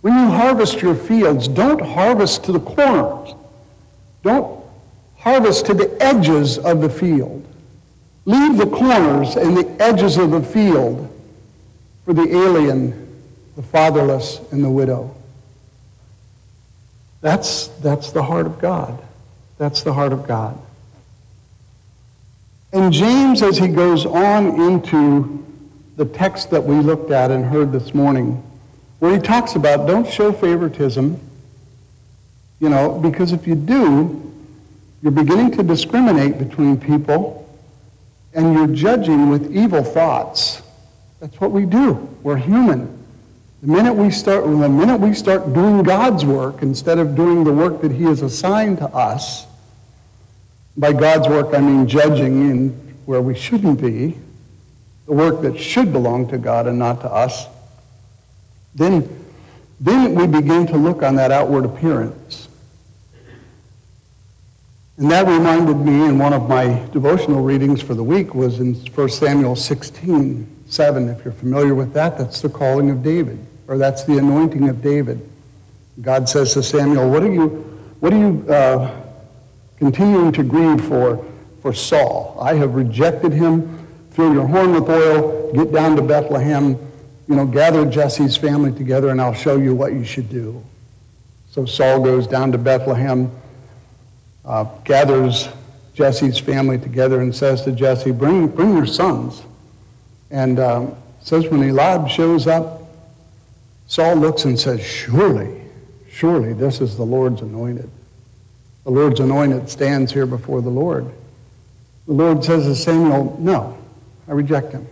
when 0.00 0.14
you 0.14 0.30
harvest 0.30 0.80
your 0.80 0.94
fields, 0.94 1.48
don't 1.48 1.80
harvest 1.80 2.44
to 2.44 2.52
the 2.52 2.60
corners. 2.60 3.34
Don't 4.22 4.64
harvest 5.16 5.66
to 5.66 5.74
the 5.74 5.94
edges 6.00 6.58
of 6.58 6.80
the 6.80 6.88
field. 6.88 7.44
Leave 8.24 8.56
the 8.56 8.66
corners 8.66 9.36
and 9.36 9.56
the 9.56 9.82
edges 9.82 10.16
of 10.16 10.30
the 10.30 10.42
field 10.42 11.10
for 12.04 12.14
the 12.14 12.34
alien, 12.34 13.22
the 13.56 13.62
fatherless, 13.62 14.40
and 14.52 14.64
the 14.64 14.70
widow. 14.70 15.14
That's, 17.20 17.68
that's 17.82 18.12
the 18.12 18.22
heart 18.22 18.46
of 18.46 18.60
God. 18.60 19.02
That's 19.58 19.82
the 19.82 19.92
heart 19.92 20.12
of 20.12 20.26
God. 20.26 20.58
And 22.72 22.92
James, 22.92 23.42
as 23.42 23.56
he 23.56 23.68
goes 23.68 24.04
on 24.04 24.60
into 24.60 25.44
the 25.96 26.04
text 26.04 26.50
that 26.50 26.62
we 26.62 26.76
looked 26.76 27.10
at 27.10 27.30
and 27.30 27.44
heard 27.44 27.72
this 27.72 27.94
morning, 27.94 28.42
where 28.98 29.14
he 29.14 29.20
talks 29.20 29.54
about 29.54 29.86
don't 29.86 30.06
show 30.06 30.32
favoritism, 30.32 31.18
you 32.60 32.68
know, 32.68 32.98
because 32.98 33.32
if 33.32 33.46
you 33.46 33.54
do, 33.54 34.32
you're 35.02 35.12
beginning 35.12 35.52
to 35.52 35.62
discriminate 35.62 36.38
between 36.38 36.78
people 36.78 37.48
and 38.34 38.52
you're 38.54 38.66
judging 38.66 39.30
with 39.30 39.56
evil 39.56 39.82
thoughts. 39.82 40.62
That's 41.20 41.40
what 41.40 41.50
we 41.50 41.64
do. 41.64 41.94
We're 42.22 42.36
human. 42.36 42.96
The 43.62 43.68
minute 43.68 43.94
we 43.94 44.10
start, 44.10 44.44
the 44.44 44.68
minute 44.68 45.00
we 45.00 45.14
start 45.14 45.52
doing 45.52 45.82
God's 45.82 46.24
work 46.24 46.62
instead 46.62 46.98
of 46.98 47.16
doing 47.16 47.44
the 47.44 47.52
work 47.52 47.80
that 47.80 47.90
he 47.90 48.04
has 48.04 48.22
assigned 48.22 48.78
to 48.78 48.86
us, 48.86 49.47
by 50.78 50.92
God's 50.92 51.28
work, 51.28 51.54
I 51.54 51.60
mean 51.60 51.88
judging 51.88 52.50
in 52.50 52.68
where 53.04 53.20
we 53.20 53.34
shouldn't 53.34 53.80
be, 53.80 54.16
the 55.06 55.12
work 55.12 55.42
that 55.42 55.58
should 55.58 55.92
belong 55.92 56.28
to 56.28 56.38
God 56.38 56.66
and 56.66 56.78
not 56.78 57.00
to 57.00 57.12
us. 57.12 57.46
Then, 58.74 59.24
then 59.80 60.14
we 60.14 60.26
begin 60.26 60.66
to 60.68 60.76
look 60.76 61.02
on 61.02 61.16
that 61.16 61.32
outward 61.32 61.64
appearance. 61.64 62.48
And 64.98 65.10
that 65.10 65.26
reminded 65.26 65.76
me 65.78 66.04
in 66.04 66.18
one 66.18 66.32
of 66.32 66.48
my 66.48 66.84
devotional 66.92 67.42
readings 67.42 67.80
for 67.80 67.94
the 67.94 68.04
week 68.04 68.34
was 68.34 68.60
in 68.60 68.74
1 68.74 69.08
Samuel 69.08 69.56
16, 69.56 70.64
7. 70.68 71.08
If 71.08 71.24
you're 71.24 71.32
familiar 71.32 71.74
with 71.74 71.92
that, 71.94 72.18
that's 72.18 72.40
the 72.40 72.48
calling 72.48 72.90
of 72.90 73.02
David, 73.02 73.38
or 73.66 73.78
that's 73.78 74.04
the 74.04 74.18
anointing 74.18 74.68
of 74.68 74.82
David. 74.82 75.28
God 76.00 76.28
says 76.28 76.54
to 76.54 76.62
Samuel, 76.62 77.10
what 77.10 77.22
are 77.22 77.32
you, 77.32 77.48
what 78.00 78.12
are 78.12 78.18
you 78.18 78.44
uh, 78.48 79.07
continuing 79.78 80.32
to 80.32 80.42
grieve 80.42 80.84
for, 80.84 81.24
for 81.62 81.72
Saul. 81.72 82.36
I 82.40 82.54
have 82.54 82.74
rejected 82.74 83.32
him. 83.32 83.86
Fill 84.10 84.32
your 84.32 84.46
horn 84.46 84.74
with 84.74 84.88
oil. 84.88 85.52
Get 85.52 85.72
down 85.72 85.96
to 85.96 86.02
Bethlehem. 86.02 86.76
You 87.28 87.36
know, 87.36 87.46
gather 87.46 87.86
Jesse's 87.86 88.36
family 88.36 88.72
together, 88.72 89.10
and 89.10 89.20
I'll 89.20 89.34
show 89.34 89.56
you 89.56 89.74
what 89.74 89.92
you 89.92 90.04
should 90.04 90.28
do. 90.28 90.62
So 91.50 91.64
Saul 91.64 92.02
goes 92.02 92.26
down 92.26 92.52
to 92.52 92.58
Bethlehem, 92.58 93.30
uh, 94.44 94.64
gathers 94.84 95.48
Jesse's 95.94 96.38
family 96.38 96.78
together, 96.78 97.20
and 97.20 97.34
says 97.34 97.62
to 97.62 97.72
Jesse, 97.72 98.12
"Bring, 98.12 98.48
bring 98.48 98.76
your 98.76 98.86
sons." 98.86 99.42
And 100.30 100.58
um, 100.58 100.96
says 101.20 101.46
when 101.48 101.62
Eliab 101.62 102.08
shows 102.08 102.46
up, 102.46 102.82
Saul 103.86 104.16
looks 104.16 104.44
and 104.44 104.58
says, 104.58 104.80
"Surely, 104.80 105.62
surely, 106.10 106.52
this 106.52 106.80
is 106.80 106.96
the 106.96 107.04
Lord's 107.04 107.42
anointed." 107.42 107.90
The 108.88 108.94
Lord's 108.94 109.20
anointed 109.20 109.68
stands 109.68 110.14
here 110.14 110.24
before 110.24 110.62
the 110.62 110.70
Lord. 110.70 111.04
The 112.06 112.14
Lord 112.14 112.42
says 112.42 112.64
to 112.64 112.74
Samuel, 112.74 113.36
No, 113.38 113.76
I 114.26 114.32
reject 114.32 114.72
him. 114.72 114.86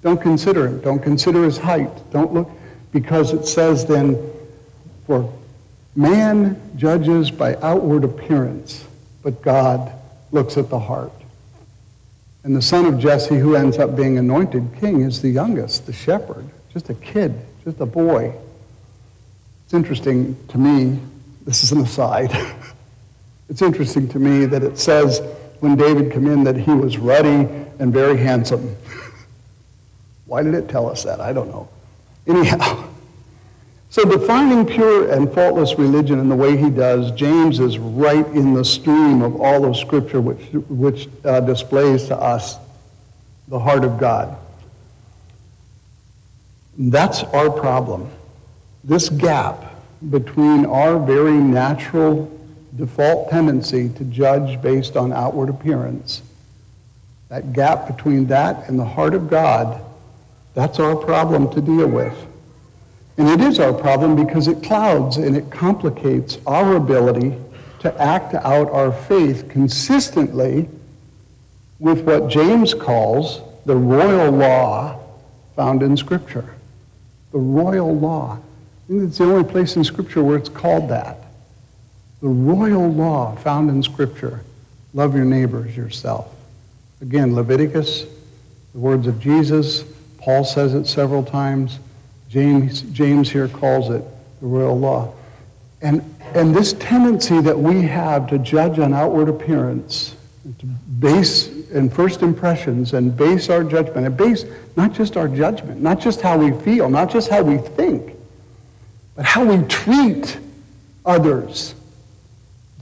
Don't 0.00 0.22
consider 0.22 0.68
him. 0.68 0.80
Don't 0.80 1.02
consider 1.02 1.42
his 1.42 1.58
height. 1.58 1.90
Don't 2.12 2.32
look, 2.32 2.48
because 2.92 3.32
it 3.32 3.44
says 3.48 3.84
then, 3.84 4.16
for 5.08 5.28
man 5.96 6.56
judges 6.76 7.32
by 7.32 7.56
outward 7.56 8.04
appearance, 8.04 8.86
but 9.24 9.42
God 9.42 9.92
looks 10.30 10.56
at 10.56 10.70
the 10.70 10.78
heart. 10.78 11.10
And 12.44 12.54
the 12.54 12.62
son 12.62 12.86
of 12.86 13.00
Jesse, 13.00 13.40
who 13.40 13.56
ends 13.56 13.76
up 13.76 13.96
being 13.96 14.18
anointed 14.18 14.70
king, 14.78 15.00
is 15.00 15.20
the 15.20 15.30
youngest, 15.30 15.86
the 15.86 15.92
shepherd, 15.92 16.48
just 16.72 16.90
a 16.90 16.94
kid, 16.94 17.40
just 17.64 17.80
a 17.80 17.86
boy. 17.86 18.32
It's 19.64 19.74
interesting 19.74 20.36
to 20.46 20.58
me, 20.58 21.00
this 21.44 21.64
is 21.64 21.72
an 21.72 21.80
aside. 21.80 22.30
it's 23.52 23.60
interesting 23.60 24.08
to 24.08 24.18
me 24.18 24.46
that 24.46 24.62
it 24.62 24.78
says 24.78 25.20
when 25.60 25.76
David 25.76 26.10
came 26.10 26.26
in 26.26 26.42
that 26.44 26.56
he 26.56 26.70
was 26.70 26.96
ruddy 26.96 27.46
and 27.78 27.92
very 27.92 28.16
handsome. 28.16 28.74
Why 30.26 30.42
did 30.42 30.54
it 30.54 30.70
tell 30.70 30.88
us 30.88 31.02
that? 31.02 31.20
I 31.20 31.34
don't 31.34 31.48
know. 31.48 31.68
Anyhow, 32.26 32.88
so 33.90 34.04
defining 34.04 34.64
pure 34.64 35.12
and 35.12 35.30
faultless 35.34 35.78
religion 35.78 36.18
in 36.18 36.30
the 36.30 36.34
way 36.34 36.56
he 36.56 36.70
does, 36.70 37.10
James 37.10 37.60
is 37.60 37.78
right 37.78 38.26
in 38.28 38.54
the 38.54 38.64
stream 38.64 39.20
of 39.20 39.38
all 39.38 39.66
of 39.66 39.76
Scripture 39.76 40.22
which, 40.22 40.40
which 40.70 41.10
uh, 41.26 41.40
displays 41.40 42.06
to 42.06 42.16
us 42.16 42.56
the 43.48 43.58
heart 43.58 43.84
of 43.84 44.00
God. 44.00 44.34
That's 46.78 47.22
our 47.22 47.50
problem. 47.50 48.10
This 48.82 49.10
gap 49.10 49.74
between 50.08 50.64
our 50.64 50.98
very 50.98 51.34
natural 51.34 52.32
default 52.76 53.30
tendency 53.30 53.88
to 53.90 54.04
judge 54.04 54.60
based 54.62 54.96
on 54.96 55.12
outward 55.12 55.48
appearance, 55.48 56.22
that 57.28 57.52
gap 57.52 57.86
between 57.86 58.26
that 58.26 58.68
and 58.68 58.78
the 58.78 58.84
heart 58.84 59.14
of 59.14 59.28
God, 59.28 59.80
that's 60.54 60.78
our 60.78 60.96
problem 60.96 61.50
to 61.52 61.60
deal 61.60 61.88
with. 61.88 62.26
And 63.18 63.28
it 63.28 63.40
is 63.40 63.58
our 63.58 63.72
problem 63.72 64.16
because 64.16 64.48
it 64.48 64.62
clouds 64.62 65.16
and 65.16 65.36
it 65.36 65.50
complicates 65.50 66.38
our 66.46 66.76
ability 66.76 67.34
to 67.80 68.00
act 68.00 68.34
out 68.34 68.70
our 68.70 68.92
faith 68.92 69.48
consistently 69.48 70.68
with 71.78 72.02
what 72.04 72.28
James 72.28 72.74
calls 72.74 73.42
the 73.66 73.76
royal 73.76 74.30
law 74.30 74.98
found 75.56 75.82
in 75.82 75.96
Scripture. 75.96 76.54
The 77.32 77.38
royal 77.38 77.94
law. 77.96 78.38
I 78.38 78.88
think 78.88 79.08
it's 79.08 79.18
the 79.18 79.24
only 79.24 79.50
place 79.50 79.76
in 79.76 79.84
Scripture 79.84 80.22
where 80.22 80.36
it's 80.36 80.48
called 80.48 80.88
that. 80.90 81.21
The 82.22 82.28
royal 82.28 82.88
law 82.88 83.34
found 83.34 83.68
in 83.68 83.82
Scripture. 83.82 84.44
Love 84.94 85.16
your 85.16 85.24
neighbors 85.24 85.76
yourself. 85.76 86.32
Again, 87.00 87.34
Leviticus, 87.34 88.04
the 88.72 88.78
words 88.78 89.08
of 89.08 89.18
Jesus. 89.18 89.82
Paul 90.18 90.44
says 90.44 90.72
it 90.74 90.86
several 90.86 91.24
times. 91.24 91.80
James, 92.28 92.82
James 92.82 93.28
here 93.28 93.48
calls 93.48 93.90
it 93.90 94.04
the 94.40 94.46
royal 94.46 94.78
law. 94.78 95.12
And, 95.82 96.02
and 96.34 96.54
this 96.54 96.74
tendency 96.74 97.40
that 97.40 97.58
we 97.58 97.82
have 97.82 98.28
to 98.30 98.38
judge 98.38 98.78
on 98.78 98.94
outward 98.94 99.28
appearance, 99.28 100.14
to 100.60 100.66
base 100.66 101.48
in 101.70 101.90
first 101.90 102.22
impressions 102.22 102.94
and 102.94 103.16
base 103.16 103.50
our 103.50 103.64
judgment, 103.64 104.06
and 104.06 104.16
base 104.16 104.44
not 104.76 104.92
just 104.92 105.16
our 105.16 105.26
judgment, 105.26 105.82
not 105.82 105.98
just 105.98 106.20
how 106.20 106.38
we 106.38 106.52
feel, 106.62 106.88
not 106.88 107.10
just 107.10 107.28
how 107.28 107.42
we 107.42 107.58
think, 107.58 108.14
but 109.16 109.24
how 109.24 109.44
we 109.44 109.66
treat 109.66 110.38
others. 111.04 111.74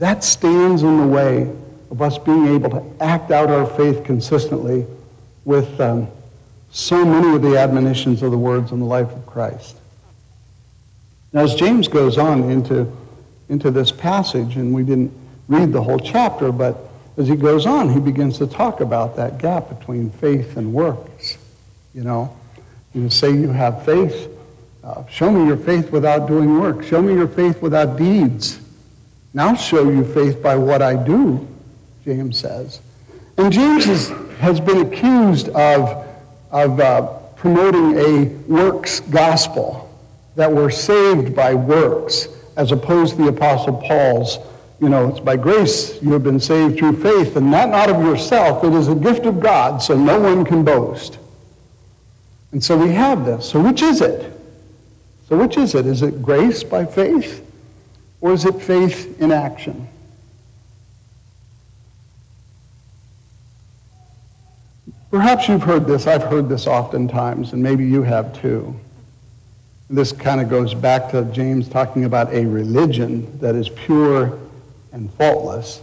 That 0.01 0.23
stands 0.23 0.81
in 0.81 0.97
the 0.97 1.05
way 1.05 1.43
of 1.91 2.01
us 2.01 2.17
being 2.17 2.47
able 2.47 2.71
to 2.71 2.83
act 2.99 3.29
out 3.29 3.51
our 3.51 3.67
faith 3.67 4.03
consistently 4.03 4.87
with 5.45 5.79
um, 5.79 6.07
so 6.71 7.05
many 7.05 7.35
of 7.35 7.43
the 7.43 7.55
admonitions 7.55 8.23
of 8.23 8.31
the 8.31 8.37
words 8.37 8.71
in 8.71 8.79
the 8.79 8.85
life 8.85 9.11
of 9.11 9.27
Christ. 9.27 9.77
Now, 11.33 11.41
as 11.41 11.53
James 11.53 11.87
goes 11.87 12.17
on 12.17 12.49
into, 12.49 12.91
into 13.47 13.69
this 13.69 13.91
passage, 13.91 14.55
and 14.55 14.73
we 14.73 14.81
didn't 14.81 15.13
read 15.47 15.71
the 15.71 15.83
whole 15.83 15.99
chapter, 15.99 16.51
but 16.51 16.77
as 17.17 17.27
he 17.27 17.35
goes 17.35 17.67
on, 17.67 17.93
he 17.93 17.99
begins 17.99 18.39
to 18.39 18.47
talk 18.47 18.81
about 18.81 19.15
that 19.17 19.37
gap 19.37 19.69
between 19.69 20.09
faith 20.09 20.57
and 20.57 20.73
works. 20.73 21.37
You 21.93 22.05
know, 22.05 22.35
you 22.95 23.07
say 23.11 23.33
you 23.33 23.49
have 23.49 23.85
faith. 23.85 24.35
Uh, 24.83 25.05
show 25.05 25.29
me 25.29 25.45
your 25.45 25.57
faith 25.57 25.91
without 25.91 26.27
doing 26.27 26.59
work. 26.59 26.83
Show 26.83 27.03
me 27.03 27.13
your 27.13 27.27
faith 27.27 27.61
without 27.61 27.99
deeds. 27.99 28.60
Now 29.33 29.55
show 29.55 29.89
you 29.89 30.03
faith 30.03 30.41
by 30.41 30.55
what 30.55 30.81
I 30.81 30.95
do, 30.95 31.47
James 32.03 32.37
says. 32.37 32.81
And 33.37 33.51
James 33.51 33.87
is, 33.87 34.09
has 34.39 34.59
been 34.59 34.85
accused 34.87 35.49
of 35.49 36.07
of 36.51 36.79
uh, 36.79 37.01
promoting 37.35 37.97
a 37.97 38.25
works 38.47 38.99
gospel, 38.99 39.89
that 40.35 40.51
we're 40.51 40.69
saved 40.69 41.35
by 41.35 41.53
works, 41.53 42.27
as 42.57 42.71
opposed 42.71 43.15
to 43.15 43.23
the 43.23 43.29
Apostle 43.29 43.77
Paul's, 43.77 44.37
you 44.79 44.89
know, 44.89 45.09
it's 45.09 45.19
by 45.19 45.37
grace 45.37 46.01
you 46.01 46.11
have 46.11 46.23
been 46.23 46.39
saved 46.39 46.77
through 46.77 47.01
faith, 47.01 47.35
and 47.35 47.51
that 47.53 47.69
not 47.69 47.89
of 47.89 48.01
yourself, 48.03 48.63
it 48.63 48.73
is 48.73 48.87
a 48.87 48.95
gift 48.95 49.25
of 49.25 49.39
God, 49.39 49.81
so 49.81 49.97
no 49.97 50.19
one 50.19 50.43
can 50.43 50.63
boast. 50.63 51.17
And 52.51 52.63
so 52.63 52.77
we 52.77 52.91
have 52.91 53.25
this. 53.25 53.49
So 53.49 53.61
which 53.61 53.81
is 53.81 54.01
it? 54.01 54.33
So 55.29 55.37
which 55.37 55.57
is 55.57 55.73
it? 55.73 55.85
Is 55.85 56.01
it 56.01 56.21
grace 56.21 56.63
by 56.63 56.85
faith, 56.85 57.49
or 58.21 58.31
is 58.33 58.45
it 58.45 58.61
faith 58.61 59.19
in 59.19 59.31
action? 59.31 59.87
Perhaps 65.09 65.49
you've 65.49 65.63
heard 65.63 65.87
this. 65.87 66.07
I've 66.07 66.23
heard 66.23 66.47
this 66.47 66.67
oftentimes, 66.67 67.51
and 67.51 67.61
maybe 67.61 67.85
you 67.85 68.03
have 68.03 68.39
too. 68.39 68.79
This 69.89 70.13
kind 70.13 70.39
of 70.39 70.47
goes 70.47 70.73
back 70.73 71.11
to 71.11 71.25
James 71.25 71.67
talking 71.67 72.05
about 72.05 72.31
a 72.33 72.45
religion 72.45 73.37
that 73.39 73.55
is 73.55 73.67
pure 73.67 74.39
and 74.93 75.11
faultless. 75.15 75.81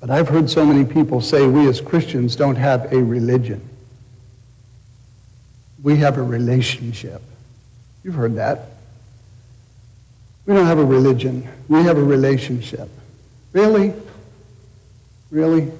But 0.00 0.10
I've 0.10 0.28
heard 0.28 0.50
so 0.50 0.66
many 0.66 0.84
people 0.84 1.20
say 1.20 1.46
we 1.46 1.68
as 1.68 1.80
Christians 1.80 2.34
don't 2.34 2.56
have 2.56 2.92
a 2.92 3.00
religion. 3.00 3.60
We 5.80 5.96
have 5.98 6.18
a 6.18 6.22
relationship. 6.22 7.22
You've 8.02 8.16
heard 8.16 8.34
that. 8.34 8.75
We 10.46 10.54
don't 10.54 10.66
have 10.66 10.78
a 10.78 10.84
religion. 10.84 11.48
We 11.68 11.82
have 11.82 11.98
a 11.98 12.04
relationship. 12.04 12.88
Really? 13.52 13.92
Really? 15.30 15.72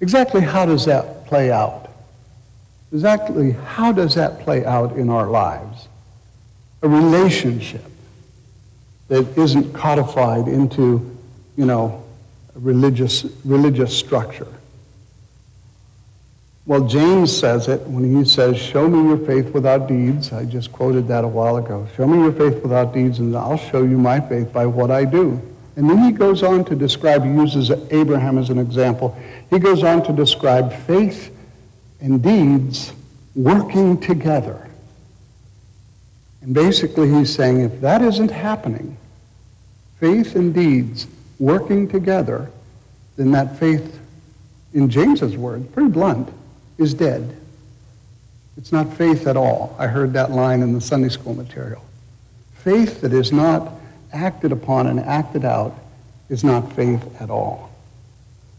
Exactly 0.00 0.40
how 0.40 0.64
does 0.64 0.84
that 0.86 1.26
play 1.26 1.50
out? 1.50 1.90
Exactly 2.92 3.52
how 3.52 3.92
does 3.92 4.14
that 4.14 4.40
play 4.40 4.64
out 4.64 4.96
in 4.96 5.10
our 5.10 5.26
lives? 5.26 5.88
A 6.82 6.88
relationship 6.88 7.84
that 9.08 9.36
isn't 9.36 9.72
codified 9.72 10.46
into, 10.46 11.16
you 11.56 11.66
know, 11.66 12.04
a 12.54 12.58
religious, 12.60 13.26
religious 13.44 13.96
structure. 13.96 14.46
Well, 16.68 16.86
James 16.86 17.34
says 17.34 17.66
it 17.66 17.80
when 17.86 18.14
he 18.14 18.26
says, 18.26 18.58
Show 18.58 18.90
me 18.90 19.08
your 19.08 19.16
faith 19.16 19.54
without 19.54 19.88
deeds. 19.88 20.34
I 20.34 20.44
just 20.44 20.70
quoted 20.70 21.08
that 21.08 21.24
a 21.24 21.28
while 21.28 21.56
ago. 21.56 21.88
Show 21.96 22.06
me 22.06 22.18
your 22.18 22.30
faith 22.30 22.62
without 22.62 22.92
deeds, 22.92 23.20
and 23.20 23.34
I'll 23.34 23.56
show 23.56 23.84
you 23.84 23.96
my 23.96 24.20
faith 24.20 24.52
by 24.52 24.66
what 24.66 24.90
I 24.90 25.06
do. 25.06 25.40
And 25.76 25.88
then 25.88 25.96
he 26.04 26.12
goes 26.12 26.42
on 26.42 26.66
to 26.66 26.76
describe, 26.76 27.24
he 27.24 27.30
uses 27.30 27.70
Abraham 27.90 28.36
as 28.36 28.50
an 28.50 28.58
example. 28.58 29.16
He 29.48 29.58
goes 29.58 29.82
on 29.82 30.02
to 30.04 30.12
describe 30.12 30.74
faith 30.82 31.34
and 32.02 32.22
deeds 32.22 32.92
working 33.34 33.98
together. 33.98 34.68
And 36.42 36.52
basically 36.52 37.08
he's 37.08 37.34
saying 37.34 37.62
if 37.62 37.80
that 37.80 38.02
isn't 38.02 38.30
happening, 38.30 38.98
faith 40.00 40.36
and 40.36 40.52
deeds 40.52 41.06
working 41.38 41.88
together, 41.88 42.50
then 43.16 43.30
that 43.32 43.58
faith, 43.58 43.98
in 44.74 44.90
James's 44.90 45.34
words, 45.34 45.66
pretty 45.68 45.88
blunt, 45.88 46.28
is 46.78 46.94
dead. 46.94 47.36
It's 48.56 48.72
not 48.72 48.96
faith 48.96 49.26
at 49.26 49.36
all. 49.36 49.76
I 49.78 49.86
heard 49.86 50.14
that 50.14 50.30
line 50.30 50.62
in 50.62 50.72
the 50.72 50.80
Sunday 50.80 51.08
school 51.08 51.34
material. 51.34 51.84
Faith 52.54 53.02
that 53.02 53.12
is 53.12 53.30
not 53.30 53.72
acted 54.12 54.52
upon 54.52 54.86
and 54.86 54.98
acted 55.00 55.44
out 55.44 55.74
is 56.28 56.42
not 56.42 56.72
faith 56.72 57.20
at 57.20 57.30
all. 57.30 57.70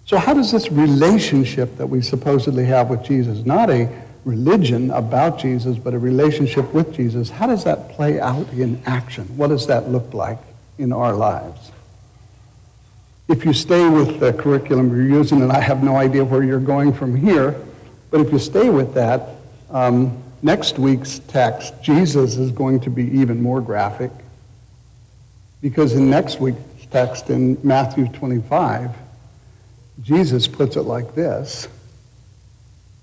So 0.05 0.17
how 0.17 0.33
does 0.33 0.51
this 0.51 0.71
relationship 0.71 1.77
that 1.77 1.87
we 1.87 2.01
supposedly 2.01 2.65
have 2.65 2.89
with 2.89 3.03
Jesus, 3.03 3.45
not 3.45 3.69
a 3.69 3.89
religion 4.25 4.89
about 4.91 5.39
Jesus, 5.39 5.77
but 5.77 5.93
a 5.93 5.99
relationship 5.99 6.73
with 6.73 6.93
Jesus, 6.93 7.29
how 7.29 7.47
does 7.47 7.63
that 7.65 7.89
play 7.89 8.19
out 8.19 8.47
in 8.53 8.81
action? 8.85 9.25
What 9.37 9.47
does 9.47 9.67
that 9.67 9.89
look 9.89 10.13
like 10.13 10.39
in 10.77 10.91
our 10.91 11.13
lives? 11.13 11.71
If 13.27 13.45
you 13.45 13.53
stay 13.53 13.87
with 13.87 14.19
the 14.19 14.33
curriculum 14.33 14.89
you're 14.89 15.19
using, 15.19 15.41
and 15.41 15.51
I 15.51 15.59
have 15.59 15.83
no 15.83 15.95
idea 15.95 16.25
where 16.25 16.43
you're 16.43 16.59
going 16.59 16.93
from 16.93 17.15
here, 17.15 17.55
but 18.11 18.21
if 18.21 18.31
you 18.31 18.39
stay 18.39 18.69
with 18.69 18.93
that, 18.93 19.29
um, 19.69 20.21
next 20.41 20.79
week's 20.79 21.19
text, 21.19 21.73
Jesus 21.81 22.37
is 22.37 22.51
going 22.51 22.79
to 22.81 22.89
be 22.89 23.03
even 23.19 23.41
more 23.41 23.61
graphic 23.61 24.11
because 25.61 25.93
in 25.93 26.09
next 26.09 26.39
week's 26.39 26.59
text 26.91 27.29
in 27.29 27.57
Matthew 27.63 28.07
25, 28.07 28.91
Jesus 30.01 30.47
puts 30.47 30.75
it 30.75 30.83
like 30.83 31.13
this 31.15 31.67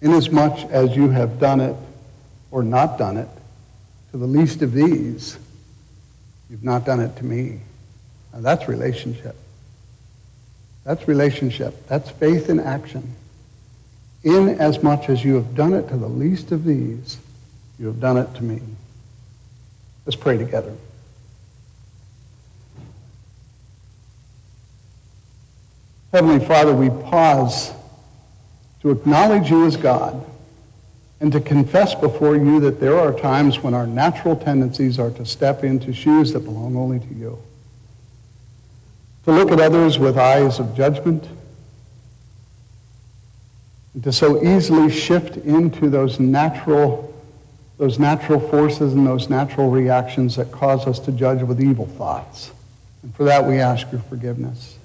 Inasmuch 0.03 0.71
as 0.71 0.95
you 0.95 1.09
have 1.11 1.40
done 1.40 1.61
it 1.61 1.77
or 2.51 2.62
not 2.62 2.99
done 2.99 3.16
it 3.16 3.29
to 4.12 4.19
the 4.19 4.27
least 4.27 4.62
of 4.62 4.73
these, 4.73 5.38
you've 6.51 6.64
not 6.64 6.85
done 6.85 7.01
it 7.01 7.16
to 7.16 7.25
me. 7.25 7.61
Now 8.33 8.40
that's 8.40 8.69
relationship. 8.69 9.37
That's 10.85 11.09
relationship. 11.09 11.87
That's 11.88 12.11
faith 12.11 12.49
in 12.49 12.61
action. 12.61 13.14
In 14.24 14.48
as 14.48 14.83
much 14.83 15.09
as 15.09 15.24
you 15.24 15.35
have 15.35 15.55
done 15.55 15.72
it 15.72 15.88
to 15.88 15.96
the 15.96 16.09
least 16.09 16.52
of 16.52 16.64
these, 16.64 17.18
you 17.79 17.87
have 17.87 18.00
done 18.00 18.16
it 18.16 18.35
to 18.35 18.44
me. 18.44 18.61
Let's 20.05 20.16
pray 20.16 20.38
together. 20.38 20.74
Heavenly 26.12 26.44
Father, 26.44 26.74
we 26.74 26.88
pause 26.88 27.72
to 28.81 28.90
acknowledge 28.90 29.50
you 29.50 29.66
as 29.66 29.76
God 29.76 30.24
and 31.20 31.33
to 31.33 31.40
confess 31.40 31.94
before 31.94 32.37
you 32.37 32.61
that 32.61 32.81
there 32.81 32.98
are 32.98 33.12
times 33.12 33.62
when 33.62 33.74
our 33.74 33.87
natural 33.87 34.37
tendencies 34.37 34.98
are 34.98 35.11
to 35.11 35.26
step 35.26 35.64
into 35.64 35.92
shoes 35.92 36.33
that 36.33 36.40
belong 36.40 36.76
only 36.76 37.00
to 37.00 37.14
you. 37.14 37.38
To 39.24 39.33
look 39.33 39.50
at 39.50 39.61
others 39.61 39.98
with 39.98 40.16
eyes 40.16 40.61
of 40.61 40.76
judgment, 40.76 41.26
and 43.96 44.04
to 44.04 44.12
so 44.12 44.44
easily 44.44 44.90
shift 44.90 45.38
into 45.38 45.88
those 45.88 46.20
natural, 46.20 47.18
those 47.78 47.98
natural 47.98 48.38
forces 48.38 48.92
and 48.92 49.06
those 49.06 49.30
natural 49.30 49.70
reactions 49.70 50.37
that 50.37 50.52
cause 50.52 50.87
us 50.87 50.98
to 50.98 51.12
judge 51.12 51.42
with 51.42 51.62
evil 51.62 51.87
thoughts. 51.87 52.52
And 53.02 53.14
for 53.14 53.24
that 53.24 53.46
we 53.46 53.59
ask 53.59 53.90
your 53.90 54.02
forgiveness. 54.02 54.76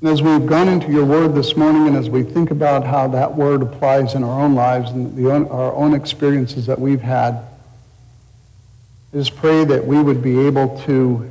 And 0.00 0.08
as 0.08 0.22
we've 0.22 0.46
gone 0.46 0.68
into 0.68 0.90
your 0.90 1.04
word 1.04 1.34
this 1.34 1.54
morning 1.54 1.86
and 1.86 1.96
as 1.96 2.08
we 2.08 2.22
think 2.22 2.50
about 2.50 2.82
how 2.82 3.08
that 3.08 3.36
word 3.36 3.60
applies 3.60 4.14
in 4.14 4.24
our 4.24 4.40
own 4.40 4.54
lives 4.54 4.90
and 4.92 5.14
the 5.14 5.30
our 5.30 5.74
own 5.74 5.92
experiences 5.92 6.64
that 6.64 6.78
we've 6.78 7.02
had, 7.02 7.34
I 7.34 9.18
just 9.18 9.36
pray 9.36 9.66
that 9.66 9.86
we 9.86 10.02
would 10.02 10.22
be 10.22 10.46
able 10.46 10.80
to 10.86 11.30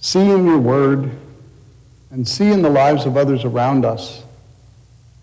see 0.00 0.30
in 0.30 0.46
your 0.46 0.58
word 0.58 1.10
and 2.10 2.26
see 2.26 2.50
in 2.50 2.62
the 2.62 2.70
lives 2.70 3.04
of 3.04 3.18
others 3.18 3.44
around 3.44 3.84
us 3.84 4.22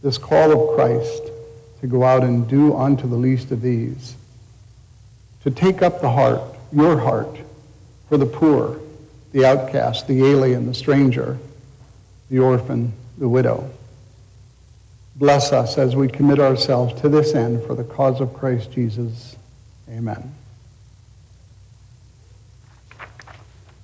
this 0.04 0.18
call 0.18 0.52
of 0.52 0.76
Christ 0.76 1.24
to 1.80 1.88
go 1.88 2.04
out 2.04 2.24
and 2.24 2.48
do 2.48 2.76
unto 2.76 3.08
the 3.08 3.16
least 3.16 3.52
of 3.52 3.62
these, 3.62 4.16
to 5.44 5.50
take 5.50 5.82
up 5.82 6.02
the 6.02 6.12
heart, 6.12 6.42
your 6.72 7.00
heart, 7.00 7.39
for 8.10 8.18
the 8.18 8.26
poor, 8.26 8.80
the 9.32 9.46
outcast, 9.46 10.08
the 10.08 10.24
alien, 10.26 10.68
the 10.68 10.74
stranger, 10.74 11.39
the 12.30 12.38
orphan, 12.38 12.94
the 13.18 13.28
widow. 13.28 13.70
Bless 15.16 15.52
us 15.52 15.78
as 15.78 15.96
we 15.96 16.08
commit 16.08 16.39
ourselves 16.39 17.00
to 17.02 17.10
this 17.10 17.34
end 17.34 17.63
for 17.66 17.74
the 17.74 17.84
cause 17.84 18.20
of 18.20 18.34
Christ 18.34 18.72
Jesus. 18.72 19.36
Amen. 19.89 20.34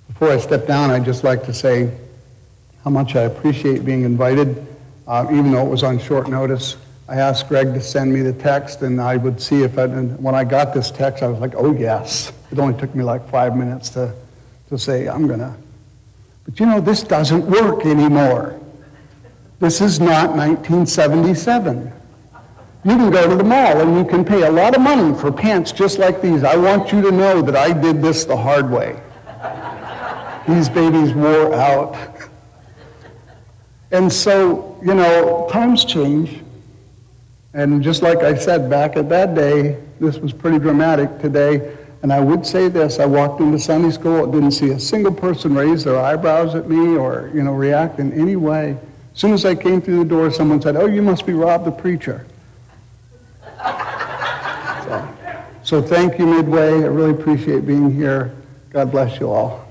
Before 0.07 0.31
I 0.31 0.37
step 0.37 0.67
down, 0.67 0.89
I'd 0.89 1.05
just 1.05 1.23
like 1.23 1.45
to 1.45 1.53
say 1.53 1.95
how 2.83 2.89
much 2.89 3.15
I 3.15 3.21
appreciate 3.21 3.85
being 3.85 4.03
invited, 4.03 4.65
uh, 5.09 5.25
even 5.31 5.51
though 5.51 5.65
it 5.65 5.69
was 5.69 5.83
on 5.83 5.99
short 5.99 6.29
notice. 6.29 6.77
I 7.07 7.15
asked 7.15 7.49
Greg 7.49 7.73
to 7.73 7.81
send 7.81 8.13
me 8.13 8.21
the 8.21 8.31
text, 8.31 8.83
and 8.83 9.01
I 9.01 9.17
would 9.17 9.41
see 9.41 9.63
if 9.63 9.79
I, 9.79 9.85
and 9.85 10.21
when 10.23 10.35
I 10.35 10.43
got 10.43 10.75
this 10.75 10.91
text, 10.91 11.23
I 11.23 11.27
was 11.27 11.39
like, 11.39 11.55
oh, 11.57 11.73
yes. 11.73 12.31
It 12.51 12.59
only 12.59 12.79
took 12.79 12.93
me 12.93 13.03
like 13.03 13.27
five 13.29 13.57
minutes 13.57 13.89
to, 13.89 14.13
to 14.69 14.77
say, 14.77 15.07
I'm 15.07 15.27
going 15.27 15.39
to. 15.39 15.55
But 16.45 16.59
you 16.59 16.67
know, 16.67 16.79
this 16.79 17.01
doesn't 17.01 17.45
work 17.47 17.85
anymore. 17.87 18.59
This 19.59 19.81
is 19.81 19.99
not 19.99 20.29
1977. 20.37 21.91
You 22.85 22.95
can 22.95 23.09
go 23.09 23.27
to 23.27 23.35
the 23.35 23.43
mall 23.43 23.81
and 23.81 23.97
you 23.97 24.05
can 24.05 24.23
pay 24.23 24.43
a 24.43 24.51
lot 24.51 24.75
of 24.75 24.81
money 24.81 25.17
for 25.19 25.31
pants 25.31 25.71
just 25.71 25.99
like 25.99 26.21
these. 26.21 26.43
I 26.43 26.55
want 26.55 26.93
you 26.93 27.01
to 27.01 27.11
know 27.11 27.41
that 27.41 27.55
I 27.55 27.73
did 27.73 28.01
this 28.01 28.23
the 28.23 28.37
hard 28.37 28.69
way. 28.71 28.99
These 30.47 30.69
babies 30.69 31.13
wore 31.13 31.53
out. 31.53 31.97
And 33.91 34.11
so, 34.11 34.77
you 34.83 34.93
know, 34.93 35.47
times 35.51 35.83
change. 35.85 36.41
And 37.53 37.81
just 37.81 38.01
like 38.01 38.19
I 38.19 38.35
said 38.35 38.69
back 38.69 38.95
at 38.95 39.09
that 39.09 39.33
day, 39.33 39.81
this 39.99 40.17
was 40.17 40.31
pretty 40.31 40.59
dramatic 40.59 41.19
today. 41.19 41.75
And 42.01 42.13
I 42.13 42.19
would 42.19 42.45
say 42.45 42.69
this, 42.69 42.99
I 42.99 43.05
walked 43.05 43.41
into 43.41 43.59
Sunday 43.59 43.91
school, 43.91 44.25
didn't 44.31 44.51
see 44.51 44.69
a 44.69 44.79
single 44.79 45.13
person 45.13 45.55
raise 45.55 45.83
their 45.83 45.99
eyebrows 45.99 46.55
at 46.55 46.69
me 46.69 46.95
or, 46.95 47.29
you 47.33 47.43
know, 47.43 47.53
react 47.53 47.99
in 47.99 48.13
any 48.13 48.35
way. 48.35 48.77
As 49.13 49.19
soon 49.19 49.33
as 49.33 49.43
I 49.43 49.55
came 49.55 49.81
through 49.81 49.99
the 49.99 50.09
door, 50.09 50.31
someone 50.31 50.61
said, 50.61 50.77
oh, 50.77 50.85
you 50.85 51.01
must 51.01 51.25
be 51.25 51.33
Rob 51.33 51.65
the 51.65 51.71
preacher. 51.71 52.25
so, 53.63 55.15
so 55.63 55.81
thank 55.81 56.17
you, 56.19 56.25
Midway. 56.25 56.71
I 56.71 56.87
really 56.87 57.11
appreciate 57.11 57.65
being 57.65 57.93
here. 57.93 58.33
God 58.69 58.91
bless 58.91 59.19
you 59.19 59.31
all. 59.31 59.68